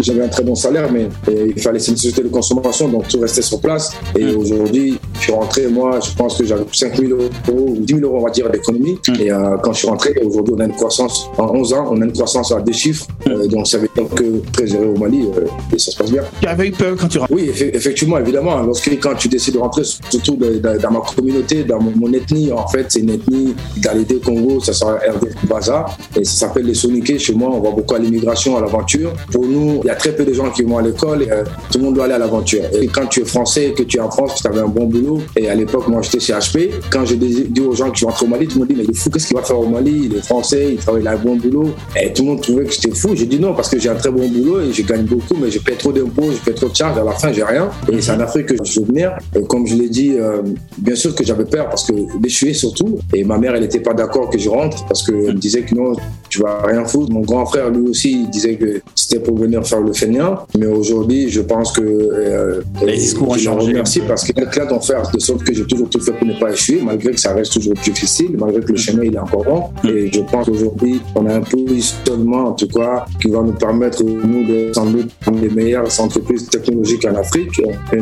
J'avais 0.00 0.24
un 0.24 0.28
très 0.28 0.42
bon 0.42 0.54
salaire, 0.54 0.90
mais 0.92 1.08
il 1.28 1.60
fallait, 1.60 1.78
c'est 1.78 1.92
une 1.92 1.96
société 1.96 2.22
de 2.22 2.28
consommation, 2.28 2.88
donc 2.88 3.08
tout 3.08 3.20
restait 3.20 3.42
sur 3.42 3.60
place. 3.60 3.92
Et 4.16 4.24
mhm. 4.24 4.38
aujourd'hui, 4.38 4.98
je 5.18 5.20
suis 5.24 5.32
rentré, 5.32 5.66
moi, 5.66 5.98
je 6.00 6.14
pense 6.14 6.36
que 6.36 6.44
j'avais 6.44 6.64
5 6.72 6.96
000 6.96 7.12
euros 7.12 7.28
ou 7.52 7.76
10 7.80 7.94
000 7.94 8.06
euros, 8.06 8.18
on 8.20 8.24
va 8.24 8.30
dire, 8.30 8.48
d'économie. 8.50 8.98
Mm. 9.08 9.14
Et 9.20 9.30
euh, 9.30 9.56
quand 9.62 9.72
je 9.72 9.78
suis 9.78 9.88
rentré, 9.88 10.14
aujourd'hui, 10.24 10.54
on 10.56 10.60
a 10.60 10.64
une 10.64 10.72
croissance, 10.72 11.28
en 11.36 11.54
11 11.54 11.72
ans, 11.74 11.88
on 11.90 12.00
a 12.00 12.04
une 12.04 12.12
croissance 12.12 12.52
à 12.52 12.60
deux 12.60 12.72
chiffres. 12.72 13.06
Mm. 13.26 13.30
Euh, 13.30 13.46
donc, 13.48 13.66
ça 13.66 13.78
veut 13.78 13.88
dire 13.94 14.08
que 14.14 14.42
très 14.52 14.66
heureux 14.66 14.94
au 14.94 14.98
Mali, 14.98 15.24
euh, 15.36 15.46
et 15.74 15.78
ça 15.78 15.90
se 15.90 15.96
passe 15.96 16.10
bien. 16.10 16.22
Tu 16.40 16.46
avais 16.46 16.68
eu 16.68 16.72
peur 16.72 16.96
quand 16.96 17.08
tu 17.08 17.18
rentres? 17.18 17.32
Oui, 17.32 17.50
effectivement, 17.50 18.18
évidemment. 18.18 18.62
Lorsque, 18.62 18.90
quand 19.00 19.14
tu 19.16 19.28
décides 19.28 19.54
de 19.54 19.58
rentrer, 19.58 19.82
surtout 19.84 20.36
dans 20.36 20.90
ma 20.90 21.00
communauté, 21.00 21.64
dans 21.64 21.80
mon, 21.80 22.12
ethnie, 22.12 22.52
en 22.52 22.66
fait, 22.68 22.86
c'est 22.88 23.00
une 23.00 23.10
ethnie 23.10 23.54
d'Alité 23.76 24.16
Congo, 24.24 24.60
ça 24.60 24.72
s'appelle 24.72 25.10
RD 25.10 25.48
Baza, 25.48 25.86
et 26.16 26.24
ça 26.24 26.46
s'appelle 26.46 26.64
les 26.64 26.74
Soniqués. 26.74 27.18
Chez 27.18 27.34
moi, 27.34 27.50
on 27.52 27.60
va 27.60 27.70
beaucoup 27.70 27.94
à 27.94 27.98
l'immigration, 27.98 28.56
à 28.56 28.60
l'aventure. 28.60 29.12
Pour 29.32 29.46
nous, 29.46 29.80
il 29.82 29.86
y 29.86 29.90
a 29.90 29.94
très 29.94 30.14
peu 30.14 30.24
de 30.24 30.32
gens 30.32 30.50
qui 30.50 30.62
vont 30.62 30.78
à 30.78 30.82
l'école, 30.82 31.22
et, 31.22 31.28
tout 31.70 31.78
le 31.78 31.84
monde 31.84 31.94
doit 31.94 32.04
aller 32.04 32.14
à 32.14 32.18
l'aventure. 32.18 32.64
Et 32.80 32.86
quand 32.86 33.06
tu 33.06 33.20
es 33.20 33.24
français, 33.24 33.74
que 33.76 33.82
tu 33.82 33.98
es 33.98 34.00
en 34.00 34.10
France, 34.10 34.40
tu 34.40 34.46
avais 34.46 34.60
un 34.60 34.68
bon 34.68 34.86
boulot, 34.86 35.20
et 35.36 35.48
à 35.48 35.54
l'époque, 35.54 35.88
moi, 35.88 36.02
j'étais 36.02 36.20
chez 36.20 36.32
HP, 36.32 36.70
quand 36.90 37.04
je 37.04 37.14
dis 37.14 37.60
aux 37.60 37.74
gens 37.74 37.90
qui 37.90 38.04
vont 38.04 38.10
rentrer 38.10 38.26
au 38.26 38.28
Mali, 38.28 38.46
tout 38.46 38.54
le 38.54 38.58
monde 38.60 38.68
dit, 38.68 38.74
mais 38.76 38.84
il 38.84 38.90
est 38.90 38.98
fou, 38.98 39.10
qu'est-ce 39.10 39.28
qu'il 39.28 39.36
va 39.36 39.42
faire 39.42 39.58
au 39.58 39.66
Mali? 39.66 40.02
Il 40.04 40.16
est 40.16 40.24
français, 40.24 40.68
il 40.72 40.76
travaille, 40.76 41.06
un 41.06 41.16
bon 41.16 41.36
boulot. 41.36 41.70
Et 42.00 42.12
tout 42.12 42.22
le 42.22 42.28
monde 42.28 42.40
trouvait 42.40 42.64
que 42.64 42.72
j'étais 42.72 42.94
fou. 42.94 43.10
J'ai 43.14 43.26
dit 43.26 43.38
non, 43.38 43.54
parce 43.54 43.68
que 43.68 43.78
j'ai 43.78 43.88
un 43.88 43.94
très 43.94 44.10
bon 44.10 44.28
boulot 44.28 44.60
et 44.60 44.72
je 44.72 44.82
gagne 44.82 45.04
beaucoup, 45.04 45.36
mais 45.40 45.50
je 45.50 45.58
paie 45.58 45.74
trop 45.74 45.92
d'impôts, 45.92 46.30
je 46.30 46.38
paie 46.38 46.54
trop 46.54 46.68
de 46.68 46.76
charges. 46.76 46.98
À 46.98 47.04
la 47.04 47.12
fin, 47.12 47.32
j'ai 47.32 47.42
rien. 47.42 47.70
Et 47.90 48.00
c'est 48.00 48.12
en 48.12 48.20
Afrique 48.20 48.46
que 48.46 48.64
je 48.64 48.80
veux 48.80 48.86
venir. 48.86 49.16
Comme 49.48 49.66
je 49.66 49.74
l'ai 49.74 49.88
dit, 49.88 50.14
euh, 50.14 50.42
bien 50.78 50.94
sûr 50.94 51.14
que 51.14 51.24
j'avais 51.24 51.44
peur 51.44 51.68
parce 51.68 51.84
que 51.84 52.18
d'échouer 52.18 52.54
surtout. 52.54 52.98
Et 53.14 53.24
ma 53.24 53.38
mère, 53.38 53.54
elle 53.54 53.62
n'était 53.62 53.80
pas 53.80 53.94
d'accord 53.94 54.30
que 54.30 54.38
je 54.38 54.48
rentre 54.48 54.84
parce 54.86 55.02
qu'elle 55.04 55.16
me 55.16 55.32
disait 55.32 55.62
que 55.62 55.74
non, 55.74 55.92
tu 56.28 56.40
vas 56.40 56.62
rien 56.62 56.84
foutre. 56.84 57.12
Mon 57.12 57.20
grand 57.20 57.46
frère, 57.46 57.70
lui 57.70 57.88
aussi, 57.88 58.12
il 58.22 58.30
disait 58.30 58.56
que 58.56 58.80
c'était 59.08 59.22
pour 59.22 59.38
venir 59.38 59.66
faire 59.66 59.80
le 59.80 59.92
feignant. 59.94 60.46
Mais 60.58 60.66
aujourd'hui, 60.66 61.30
je 61.30 61.40
pense 61.40 61.72
que. 61.72 61.80
Euh, 61.80 62.60
Les 62.84 62.96
discours 62.96 63.30
ont 63.30 63.38
changé. 63.38 63.72
Merci 63.72 64.00
parce 64.00 64.22
qu'il 64.24 64.34
là 64.36 64.66
d'en 64.66 64.80
faire 64.80 65.10
de 65.10 65.18
sorte 65.18 65.44
que 65.44 65.54
j'ai 65.54 65.64
toujours 65.64 65.88
tout 65.88 66.00
fait 66.00 66.12
pour 66.12 66.26
ne 66.26 66.38
pas 66.38 66.52
échouer, 66.52 66.80
malgré 66.84 67.12
que 67.12 67.20
ça 67.20 67.32
reste 67.32 67.54
toujours 67.54 67.74
difficile, 67.74 68.36
malgré 68.38 68.60
que 68.60 68.72
le 68.72 68.76
chemin 68.76 69.04
il 69.04 69.14
est 69.14 69.18
encore 69.18 69.44
long. 69.44 69.62
Et 69.90 70.10
je 70.12 70.20
pense 70.20 70.46
qu'aujourd'hui, 70.46 71.00
on 71.14 71.24
a 71.26 71.36
un 71.36 71.40
positionnement, 71.40 72.48
en 72.48 72.52
tout 72.52 72.68
cas, 72.68 73.06
qui 73.20 73.30
va 73.30 73.42
nous 73.42 73.52
permettre, 73.52 74.02
nous, 74.04 74.44
de 74.46 74.72
sans 74.74 74.86
doute 74.86 75.10
les 75.40 75.48
meilleures 75.48 76.00
entreprises 76.00 76.48
technologiques 76.48 77.06
en 77.06 77.14
Afrique. 77.14 77.58
Et 77.92 77.98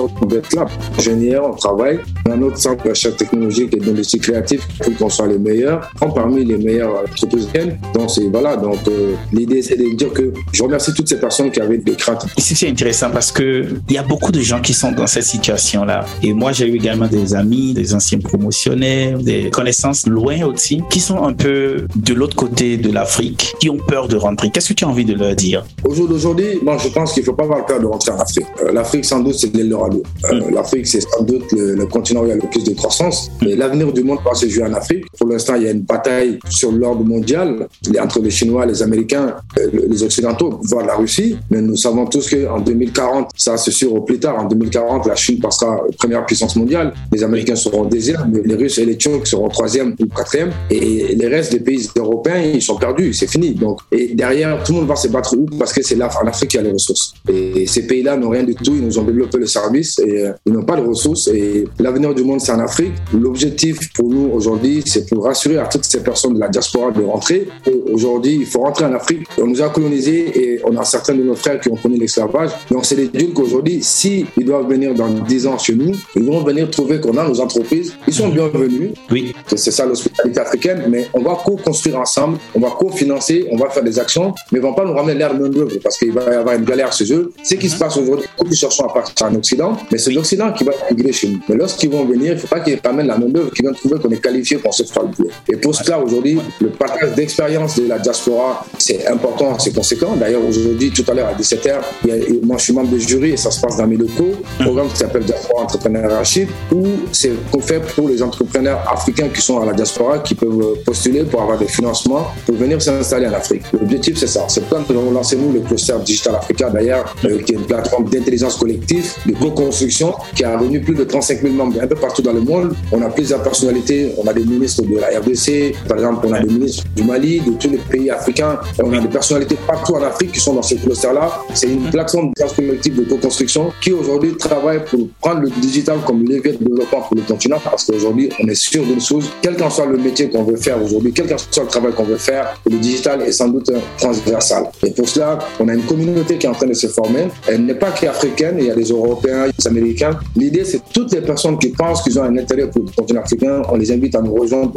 sorte 0.00 0.28
d'être 0.28 0.52
là. 0.54 0.66
Ingénieur, 0.98 1.50
on 1.52 1.54
travaille. 1.54 1.98
On 2.26 2.32
a 2.32 2.36
notre 2.36 2.58
centre 2.58 2.84
d'achat 2.84 3.12
technologique 3.12 3.74
et 3.74 3.80
d'industrie 3.80 4.20
créative 4.20 4.62
pour 4.82 4.96
qu'on 4.96 5.08
soit 5.08 5.26
les 5.26 5.38
meilleurs, 5.38 5.90
parmi 6.14 6.44
les 6.44 6.56
meilleures 6.56 7.02
entreprises. 7.02 7.48
Donc, 7.94 8.10
c'est 8.10 8.28
voilà. 8.30 8.56
Donc, 8.56 8.78
euh, 8.88 9.14
l'idée, 9.32 9.62
c'est 9.62 9.76
de 9.76 9.96
dire 9.96 10.12
que 10.12 10.32
je 10.52 10.62
remercie 10.62 10.92
toutes 10.94 11.08
ces 11.08 11.18
personnes 11.18 11.50
qui 11.50 11.60
avaient 11.60 11.78
des 11.78 11.94
craintes. 11.94 12.26
Ici, 12.36 12.54
c'est 12.54 12.68
intéressant 12.68 13.10
parce 13.10 13.32
que 13.32 13.66
il 13.88 13.94
y 13.94 13.98
a 13.98 14.02
beaucoup 14.02 14.32
de 14.32 14.40
gens 14.40 14.60
qui 14.60 14.74
sont 14.74 14.92
dans 14.92 15.06
cette 15.06 15.24
situation-là. 15.24 16.04
Et 16.22 16.32
moi, 16.32 16.52
j'ai 16.52 16.66
eu 16.66 16.76
également 16.76 17.06
des 17.06 17.34
amis, 17.34 17.74
des 17.74 17.94
anciens 17.94 18.18
promotionnaires, 18.18 19.18
des 19.18 19.50
connaissances 19.50 20.06
loin 20.06 20.44
aussi, 20.44 20.82
qui 20.90 21.00
sont 21.00 21.22
un 21.24 21.32
peu 21.32 21.86
de 21.96 22.14
l'autre 22.14 22.36
côté 22.36 22.76
de 22.76 22.90
l'Afrique, 22.92 23.54
qui 23.60 23.68
ont 23.70 23.78
peur 23.78 24.08
de 24.08 24.16
rentrer. 24.16 24.50
Qu'est-ce 24.50 24.68
que 24.68 24.74
tu 24.74 24.84
as 24.84 24.88
envie 24.88 25.04
de 25.04 25.14
leur 25.14 25.34
dire? 25.34 25.64
Au 25.84 25.94
jour 25.94 26.08
d'aujourd'hui, 26.08 26.58
moi, 26.62 26.76
je 26.78 26.88
pense 26.88 27.12
qu'il 27.12 27.22
ne 27.22 27.26
faut 27.26 27.34
pas 27.34 27.44
avoir 27.44 27.66
peur 27.66 27.80
de 27.80 27.86
rentrer 27.86 28.12
en 28.12 28.18
Afrique. 28.18 28.46
Euh, 28.62 28.72
L'Afrique, 28.72 29.04
sans 29.04 29.20
doute, 29.20 29.34
c'est 29.34 29.54
l'Eldorado. 29.54 29.89
Euh, 29.96 30.50
mm. 30.50 30.54
L'Afrique, 30.54 30.86
c'est 30.86 31.00
sans 31.00 31.22
doute 31.22 31.50
le, 31.52 31.86
continent 31.86 32.22
où 32.22 32.26
il 32.26 32.28
y 32.28 32.32
a 32.32 32.36
le 32.36 32.48
plus 32.48 32.64
de 32.64 32.74
croissance. 32.74 33.30
Mais 33.42 33.56
l'avenir 33.56 33.92
du 33.92 34.02
monde 34.02 34.18
va 34.24 34.34
se 34.34 34.48
jouer 34.48 34.64
en 34.64 34.74
Afrique. 34.74 35.04
Pour 35.18 35.28
l'instant, 35.28 35.54
il 35.56 35.62
y 35.64 35.68
a 35.68 35.70
une 35.70 35.80
bataille 35.82 36.38
sur 36.48 36.72
l'ordre 36.72 37.04
mondial 37.04 37.68
entre 38.00 38.20
les 38.20 38.30
Chinois, 38.30 38.66
les 38.66 38.82
Américains, 38.82 39.36
euh, 39.58 39.68
les 39.88 40.02
Occidentaux, 40.02 40.60
voire 40.62 40.86
la 40.86 40.96
Russie. 40.96 41.36
Mais 41.50 41.60
nous 41.60 41.76
savons 41.76 42.06
tous 42.06 42.30
qu'en 42.30 42.60
2040, 42.60 43.30
ça 43.36 43.56
c'est 43.56 43.70
sûr 43.70 43.94
au 43.94 44.00
plus 44.02 44.18
tard, 44.18 44.38
en 44.38 44.44
2040, 44.44 45.06
la 45.06 45.16
Chine 45.16 45.40
passera 45.40 45.80
première 45.98 46.24
puissance 46.26 46.56
mondiale. 46.56 46.92
Les 47.12 47.22
Américains 47.22 47.56
seront 47.56 47.84
deuxième, 47.84 48.32
les 48.44 48.54
Russes 48.54 48.78
et 48.78 48.84
les 48.84 48.96
Turcs 48.96 49.26
seront 49.26 49.48
troisième 49.48 49.94
ou 50.00 50.06
quatrième, 50.06 50.50
et 50.70 51.14
les 51.14 51.28
restes 51.28 51.52
des 51.52 51.60
pays 51.60 51.88
européens, 51.96 52.40
ils 52.40 52.62
sont 52.62 52.76
perdus, 52.76 53.12
c'est 53.12 53.26
fini. 53.26 53.52
Donc, 53.52 53.80
et 53.92 54.14
derrière, 54.14 54.62
tout 54.62 54.72
le 54.72 54.80
monde 54.80 54.88
va 54.88 54.96
se 54.96 55.08
battre 55.08 55.36
où? 55.36 55.46
Parce 55.58 55.72
que 55.72 55.82
c'est 55.82 55.96
là, 55.96 56.08
en 56.22 56.26
Afrique, 56.26 56.50
qu'il 56.50 56.60
y 56.60 56.62
a 56.62 56.66
les 56.66 56.72
ressources. 56.72 57.14
Et 57.28 57.66
ces 57.66 57.86
pays-là 57.86 58.16
n'ont 58.16 58.30
rien 58.30 58.42
du 58.42 58.54
tout, 58.54 58.74
ils 58.74 58.84
nous 58.84 58.98
ont 58.98 59.04
développé 59.04 59.38
le 59.38 59.46
et 59.74 60.26
euh, 60.26 60.32
ils 60.46 60.52
n'ont 60.52 60.64
pas 60.64 60.76
de 60.76 60.86
ressources. 60.86 61.28
Et 61.28 61.64
l'avenir 61.78 62.14
du 62.14 62.24
monde, 62.24 62.40
c'est 62.40 62.52
en 62.52 62.58
Afrique. 62.58 62.92
L'objectif 63.12 63.92
pour 63.94 64.08
nous 64.08 64.30
aujourd'hui, 64.32 64.82
c'est 64.86 65.08
pour 65.08 65.24
rassurer 65.24 65.58
à 65.58 65.66
toutes 65.66 65.84
ces 65.84 66.02
personnes 66.02 66.34
de 66.34 66.40
la 66.40 66.48
diaspora 66.48 66.90
de 66.90 67.02
rentrer. 67.02 67.48
Aujourd'hui, 67.92 68.38
il 68.40 68.46
faut 68.46 68.60
rentrer 68.60 68.84
en 68.84 68.94
Afrique. 68.94 69.26
On 69.38 69.46
nous 69.46 69.62
a 69.62 69.68
colonisés 69.68 70.32
et 70.38 70.60
on 70.64 70.76
a 70.76 70.84
certains 70.84 71.14
de 71.14 71.22
nos 71.22 71.34
frères 71.34 71.60
qui 71.60 71.68
ont 71.68 71.76
connu 71.76 71.98
l'esclavage. 71.98 72.50
Donc, 72.70 72.84
c'est 72.84 72.96
des 72.96 73.08
durs 73.08 73.34
qu'aujourd'hui, 73.34 73.82
s'ils 73.82 74.26
doivent 74.38 74.68
venir 74.68 74.94
dans 74.94 75.08
10 75.08 75.46
ans 75.46 75.58
chez 75.58 75.74
nous, 75.74 75.92
ils 76.16 76.24
vont 76.24 76.42
venir 76.42 76.70
trouver 76.70 77.00
qu'on 77.00 77.16
a 77.16 77.26
nos 77.26 77.40
entreprises. 77.40 77.94
Ils 78.06 78.14
sont 78.14 78.28
bienvenus. 78.28 78.92
Oui. 79.10 79.32
C'est 79.56 79.70
ça 79.70 79.86
l'hospitalité 79.86 80.40
africaine, 80.40 80.84
mais 80.88 81.08
on 81.14 81.20
va 81.22 81.36
co-construire 81.44 81.98
ensemble, 81.98 82.38
on 82.54 82.60
va 82.60 82.70
co-financer, 82.70 83.46
on 83.50 83.56
va 83.56 83.68
faire 83.70 83.82
des 83.82 83.98
actions, 83.98 84.32
mais 84.52 84.58
ils 84.58 84.62
ne 84.62 84.68
vont 84.68 84.74
pas 84.74 84.84
nous 84.84 84.94
ramener 84.94 85.14
l'air 85.14 85.34
main 85.34 85.48
d'œuvre 85.48 85.72
parce 85.82 85.98
qu'il 85.98 86.12
va 86.12 86.32
y 86.32 86.34
avoir 86.34 86.54
une 86.54 86.64
galère 86.64 86.92
chez 86.92 87.12
eux. 87.12 87.32
Ce 87.42 87.54
qui 87.54 87.68
se 87.68 87.78
passe 87.78 87.96
aujourd'hui, 87.96 88.26
ils 88.44 88.56
cherchent 88.56 88.80
à 88.80 88.88
partir 88.88 89.26
en 89.26 89.34
Occident, 89.34 89.59
mais 89.90 89.98
c'est 89.98 90.12
l'Occident 90.12 90.52
qui 90.52 90.64
va 90.64 90.72
migrer 90.90 91.12
chez 91.12 91.28
nous. 91.28 91.40
Mais 91.48 91.56
lorsqu'ils 91.56 91.90
vont 91.90 92.04
venir, 92.04 92.32
il 92.32 92.34
ne 92.34 92.38
faut 92.38 92.46
pas 92.46 92.60
qu'ils 92.60 92.78
ramènent 92.84 93.06
la 93.06 93.18
main 93.18 93.26
d'œuvre, 93.26 93.50
qu'ils 93.50 93.64
viennent 93.64 93.74
trouver 93.74 93.98
qu'on 93.98 94.10
est 94.10 94.20
qualifié 94.20 94.58
pour 94.58 94.74
se 94.74 94.84
faire 94.84 95.02
le 95.02 95.08
boulot. 95.08 95.30
Et 95.48 95.56
pour 95.56 95.74
cela, 95.74 95.98
aujourd'hui, 95.98 96.38
le 96.60 96.68
partage 96.68 97.14
d'expérience 97.14 97.76
de 97.76 97.86
la 97.86 97.98
diaspora, 97.98 98.64
c'est 98.78 99.06
important, 99.06 99.58
c'est 99.58 99.74
conséquent. 99.74 100.16
D'ailleurs, 100.16 100.42
aujourd'hui, 100.46 100.90
tout 100.90 101.04
à 101.10 101.14
l'heure 101.14 101.28
à 101.28 101.34
17h, 101.34 102.44
moi 102.44 102.56
je 102.58 102.64
suis 102.64 102.72
membre 102.72 102.90
du 102.90 103.00
jury 103.00 103.30
et 103.32 103.36
ça 103.36 103.50
se 103.50 103.60
passe 103.60 103.76
dans 103.76 103.86
mes 103.86 103.96
locaux, 103.96 104.32
un 104.58 104.64
programme 104.64 104.88
qui 104.88 104.96
s'appelle 104.96 105.24
Diaspora 105.24 105.64
Entrepreneurship, 105.64 106.48
où 106.72 106.86
c'est 107.12 107.32
fait 107.60 107.80
pour 107.94 108.08
les 108.08 108.22
entrepreneurs 108.22 108.82
africains 108.90 109.28
qui 109.28 109.40
sont 109.40 109.60
à 109.60 109.66
la 109.66 109.72
diaspora, 109.72 110.18
qui 110.18 110.34
peuvent 110.34 110.78
postuler 110.84 111.24
pour 111.24 111.42
avoir 111.42 111.58
des 111.58 111.68
financements 111.68 112.28
pour 112.46 112.54
venir 112.56 112.80
s'installer 112.80 113.26
en 113.26 113.32
Afrique. 113.32 113.62
L'objectif, 113.72 114.18
c'est 114.18 114.26
ça. 114.26 114.44
C'est 114.48 114.68
quand 114.68 114.88
nous 114.88 114.98
avons 114.98 115.10
lancé, 115.10 115.36
nous, 115.36 115.52
le 115.52 115.60
cluster 115.60 115.94
Digital 116.04 116.36
Africa, 116.36 116.70
d'ailleurs, 116.70 117.14
euh, 117.24 117.38
qui 117.42 117.52
est 117.52 117.56
une 117.56 117.66
plateforme 117.66 118.08
d'intelligence 118.08 118.56
collective, 118.56 119.12
de 119.26 119.32
co-construction, 119.50 120.14
qui 120.34 120.44
a 120.44 120.58
réuni 120.58 120.78
plus 120.78 120.94
de 120.94 121.04
35 121.04 121.42
000 121.42 121.54
membres 121.54 121.80
un 121.80 121.86
peu 121.86 121.94
partout 121.94 122.22
dans 122.22 122.32
le 122.32 122.40
monde. 122.40 122.74
On 122.92 123.02
a 123.02 123.08
plusieurs 123.08 123.42
personnalités. 123.42 124.12
On 124.18 124.26
a 124.26 124.32
des 124.32 124.44
ministres 124.44 124.82
de 124.82 124.98
la 124.98 125.18
RDC, 125.18 125.74
par 125.88 125.98
exemple, 125.98 126.26
on 126.28 126.32
a 126.32 126.40
des 126.40 126.52
ministres 126.52 126.84
du 126.96 127.04
Mali, 127.04 127.40
de 127.40 127.52
tous 127.52 127.70
les 127.70 127.78
pays 127.78 128.10
africains. 128.10 128.58
On 128.82 128.92
a 128.92 129.00
des 129.00 129.08
personnalités 129.08 129.56
partout 129.66 129.94
en 129.94 130.02
Afrique 130.02 130.32
qui 130.32 130.40
sont 130.40 130.54
dans 130.54 130.62
ce 130.62 130.74
cluster-là. 130.74 131.42
C'est 131.54 131.68
une 131.68 131.90
plateforme 131.90 132.32
de 132.32 133.04
co-construction 133.04 133.72
qui 133.80 133.92
aujourd'hui 133.92 134.36
travaille 134.36 134.84
pour 134.84 135.00
prendre 135.20 135.42
le 135.42 135.50
digital 135.50 135.98
comme 136.06 136.22
levier 136.22 136.52
de 136.52 136.64
développement 136.64 137.02
pour 137.02 137.16
le 137.16 137.22
continent 137.22 137.58
parce 137.62 137.84
qu'aujourd'hui, 137.84 138.30
on 138.42 138.48
est 138.48 138.54
sûr 138.54 138.84
d'une 138.84 139.00
chose, 139.00 139.30
quel 139.42 139.56
qu'en 139.56 139.70
soit 139.70 139.86
le 139.86 139.98
métier 139.98 140.28
qu'on 140.28 140.44
veut 140.44 140.56
faire 140.56 140.82
aujourd'hui, 140.82 141.12
quel 141.12 141.26
qu'en 141.28 141.38
soit 141.38 141.62
le 141.62 141.68
travail 141.68 141.92
qu'on 141.92 142.04
veut 142.04 142.16
faire, 142.16 142.60
le 142.68 142.76
digital 142.76 143.22
est 143.22 143.32
sans 143.32 143.48
doute 143.48 143.70
transversal. 143.98 144.64
Et 144.84 144.90
pour 144.90 145.08
cela, 145.08 145.38
on 145.58 145.68
a 145.68 145.74
une 145.74 145.82
communauté 145.82 146.36
qui 146.38 146.46
est 146.46 146.50
en 146.50 146.54
train 146.54 146.66
de 146.66 146.74
se 146.74 146.86
former. 146.88 147.28
Elle 147.46 147.64
n'est 147.64 147.74
pas 147.74 147.90
qu'africaine, 147.90 148.56
il 148.58 148.66
y 148.66 148.70
a 148.70 148.74
des 148.74 148.90
Européens, 148.90 149.39
Américains. 149.66 150.18
L'idée, 150.36 150.64
c'est 150.64 150.80
toutes 150.92 151.12
les 151.12 151.20
personnes 151.20 151.58
qui 151.58 151.68
pensent 151.68 152.02
qu'ils 152.02 152.18
ont 152.18 152.24
un 152.24 152.36
intérêt 152.36 152.70
pour 152.70 152.82
le 152.82 152.90
continent 152.90 153.20
africain, 153.20 153.62
on 153.68 153.76
les 153.76 153.92
invite 153.92 154.14
à 154.14 154.20
nous 154.20 154.34
rejoindre. 154.34 154.72